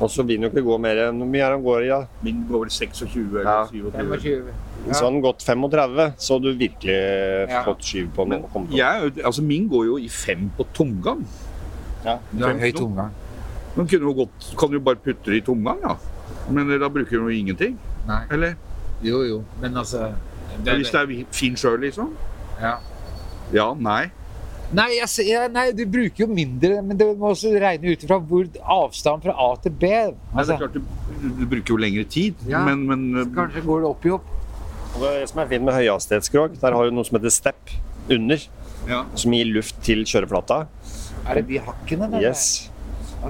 Og 0.00 0.10
så 0.10 0.22
vil 0.22 0.36
den 0.38 0.46
jo 0.46 0.50
ikke 0.52 0.62
gå 0.62 0.76
mer 0.78 0.98
enn 1.08 1.18
Hvor 1.18 1.26
mye 1.32 1.42
er 1.42 1.50
han 1.56 1.62
går 1.64 1.82
i? 1.82 1.86
Ja? 1.90 2.00
Min 2.22 2.44
går 2.48 2.60
vel 2.64 2.70
26 2.70 3.40
eller 3.40 3.48
Ja. 3.50 3.66
27. 3.66 3.90
25. 3.92 4.94
Så 4.94 5.04
har 5.04 5.10
den 5.10 5.20
gått 5.24 5.42
35, 5.42 6.12
så 6.18 6.34
har 6.34 6.40
du 6.44 6.52
virkelig 6.54 6.98
Ja. 7.50 7.62
fått 7.64 7.82
skyv 7.82 8.10
på 8.14 8.28
den. 8.30 8.44
Men 8.54 8.68
jeg, 8.70 9.02
er 9.18 9.24
altså, 9.26 9.42
min 9.42 9.68
går 9.68 9.84
jo 9.86 9.96
i 9.98 10.08
fem 10.08 10.50
på 10.56 10.64
tomgang. 10.74 11.26
Ja. 12.04 12.18
Du 12.32 12.44
har 12.44 12.54
høy 12.54 12.72
tomgang. 12.72 13.10
Men 13.76 13.86
kunne 13.86 14.02
jo 14.06 14.12
godt, 14.12 14.54
kan 14.58 14.70
du 14.70 14.78
bare 14.80 14.96
putte 14.96 15.24
det 15.30 15.42
i 15.42 15.46
tomgang, 15.46 15.80
da. 15.82 15.96
Men 16.50 16.70
eh, 16.70 16.78
da 16.78 16.88
bruker 16.88 17.10
du 17.18 17.28
jo 17.28 17.34
ingenting. 17.34 17.76
Nei. 18.06 18.22
Eller? 18.30 18.54
Jo, 19.02 19.22
jo. 19.22 19.44
Men 19.60 19.76
altså 19.76 20.12
Hvis 20.62 20.90
det 20.90 20.94
er 21.00 21.24
fin 21.30 21.54
sjø, 21.56 21.76
liksom? 21.76 22.14
ja. 22.60 22.76
Ja, 23.52 23.74
nei. 23.74 24.10
Nei, 24.76 24.88
jeg, 24.98 25.08
jeg, 25.30 25.48
nei, 25.54 25.70
du 25.72 25.84
bruker 25.88 26.26
jo 26.26 26.28
mindre, 26.28 26.82
men 26.84 26.98
det 27.00 27.06
må 27.16 27.30
også 27.32 27.54
regne 27.62 27.94
ut 27.94 28.02
ifra 28.04 28.18
hvor 28.20 28.48
avstand 28.60 29.22
fra 29.24 29.32
A 29.40 29.46
til 29.64 29.72
B. 29.72 29.88
Nei, 29.88 30.10
det 30.12 30.42
Altså, 30.42 30.56
er 30.58 30.60
klart 30.60 30.76
du, 30.76 31.30
du 31.38 31.44
bruker 31.48 31.72
jo 31.72 31.78
lengre 31.80 32.04
tid, 32.04 32.42
Ja. 32.50 32.60
men, 32.66 32.82
men 32.90 33.06
så 33.22 33.24
kanskje 33.38 33.64
går 33.64 33.80
det 33.86 33.88
opp 33.94 34.04
i 34.04 34.12
opp. 34.18 34.28
Og 34.98 35.00
Det 35.06 35.14
som 35.30 35.40
er 35.40 35.48
fint 35.54 35.64
med 35.64 35.76
høyhastighetsskrog, 35.78 36.58
der 36.60 36.76
har 36.76 36.84
du 36.90 36.96
noe 36.98 37.08
som 37.08 37.16
heter 37.16 37.32
step 37.32 37.72
under, 38.12 38.44
ja. 38.88 39.02
som 39.20 39.32
gir 39.36 39.48
luft 39.56 39.80
til 39.86 40.04
kjøreflata. 40.08 40.62
Er 41.28 41.40
det 41.40 41.46
de 41.48 41.62
hakkene 41.64 42.08
der? 42.12 42.28
Yes. 42.28 42.68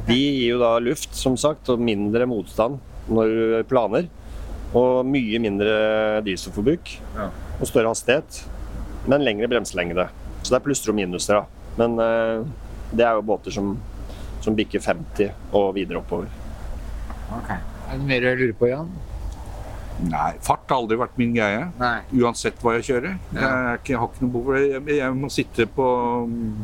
De 0.06 0.14
gir 0.18 0.52
jo 0.56 0.60
da 0.60 0.74
luft, 0.82 1.14
som 1.16 1.36
sagt, 1.40 1.70
og 1.72 1.80
mindre 1.82 2.26
motstand 2.28 2.78
når 3.08 3.30
du 3.34 3.68
planer. 3.70 4.10
Og 4.76 5.06
mye 5.08 5.38
mindre 5.40 5.74
dieselforbruk. 6.26 6.90
Ja. 7.16 7.30
Og 7.58 7.70
større 7.70 7.88
hastighet. 7.94 8.42
Men 9.08 9.22
lengre 9.24 9.48
bremselengde. 9.48 10.10
Så 10.48 10.54
det 10.54 10.62
er 10.62 10.64
plusser 10.64 10.88
og 10.88 10.96
minuser, 10.96 11.42
da. 11.42 11.44
Men 11.76 11.98
eh, 12.00 12.40
det 12.96 13.04
er 13.04 13.18
jo 13.18 13.24
båter 13.28 13.52
som, 13.52 13.74
som 14.40 14.54
bikker 14.56 14.80
50 14.80 15.28
og 15.52 15.74
videre 15.76 16.00
oppover. 16.00 16.24
Ok. 17.36 17.50
Er 17.52 17.98
det 18.00 18.06
mer 18.08 18.24
jeg 18.24 18.38
lurer 18.40 18.54
på, 18.56 18.64
Jan? 18.70 18.88
Nei, 20.08 20.30
fart 20.46 20.64
har 20.72 20.78
aldri 20.78 20.96
vært 20.96 21.18
min 21.20 21.34
greie. 21.36 21.66
Nei. 21.76 22.00
Uansett 22.22 22.56
hva 22.64 22.78
jeg 22.78 22.86
kjører. 22.86 23.18
Jeg, 23.34 23.42
er 23.42 23.76
jeg 23.76 24.00
har 24.00 24.08
ikke 24.08 24.24
noe 24.24 24.32
behov 24.38 24.48
for 24.48 24.56
det. 24.56 24.62
Jeg, 24.72 24.80
jeg 25.02 25.10
må 25.20 25.28
sitte 25.36 25.68
på 25.76 25.84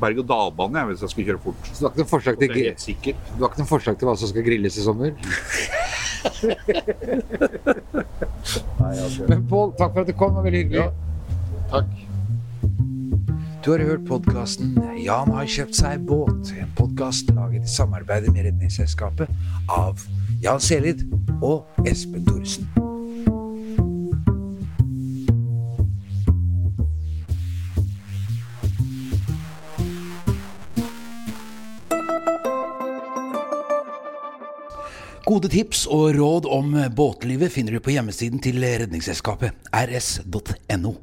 berg-og-dal-bane 0.01 0.81
jeg, 0.81 0.89
hvis 0.95 1.05
jeg 1.05 1.13
skal 1.13 1.29
kjøre 1.29 1.45
fort. 1.45 1.61
Så 1.69 1.77
du 1.77 1.85
har 1.85 1.93
ikke 1.93 2.03
noe 2.07 2.13
forslag 2.15 2.35
til, 2.41 2.49
det 2.55 2.65
er 2.73 2.81
du 2.81 2.89
har 3.45 3.53
ikke 3.53 3.63
noe 3.67 3.73
forslag 3.75 3.95
til 4.01 4.09
hva 4.09 4.17
som 4.23 4.33
skal 4.33 4.49
grilles 4.49 4.81
i 4.81 4.87
sommer? 4.89 5.13
Men 9.29 9.45
Pål, 9.53 9.77
takk 9.77 9.93
for 9.93 10.01
at 10.01 10.09
du 10.09 10.17
kom. 10.17 10.33
Det 10.33 10.41
var 10.41 10.49
veldig 10.49 10.65
hyggelig. 10.65 10.89
Takk. 11.75 12.14
Du 13.65 13.71
har 13.71 13.79
hørt 13.79 14.03
podkasten 14.05 14.75
'Jan 14.77 15.31
har 15.33 15.47
kjøpt 15.49 15.79
seg 15.79 16.03
båt', 16.05 16.51
en 16.61 16.73
podkast 16.77 17.31
laget 17.33 17.65
i 17.65 17.71
samarbeid 17.73 18.27
med 18.29 18.45
Redningsselskapet 18.45 19.31
av 19.73 20.03
Jan 20.43 20.61
Selid 20.61 21.07
og 21.41 21.65
Espen 21.89 22.27
Thoresen. 22.29 22.69
Gode 35.25 35.49
tips 35.49 35.87
og 35.89 36.13
råd 36.21 36.53
om 36.53 36.77
båtlivet 36.93 37.57
finner 37.57 37.79
du 37.79 37.81
på 37.81 37.97
hjemmesiden 37.97 38.45
til 38.45 38.61
Redningsselskapet, 38.61 39.57
rs.no. 39.73 40.97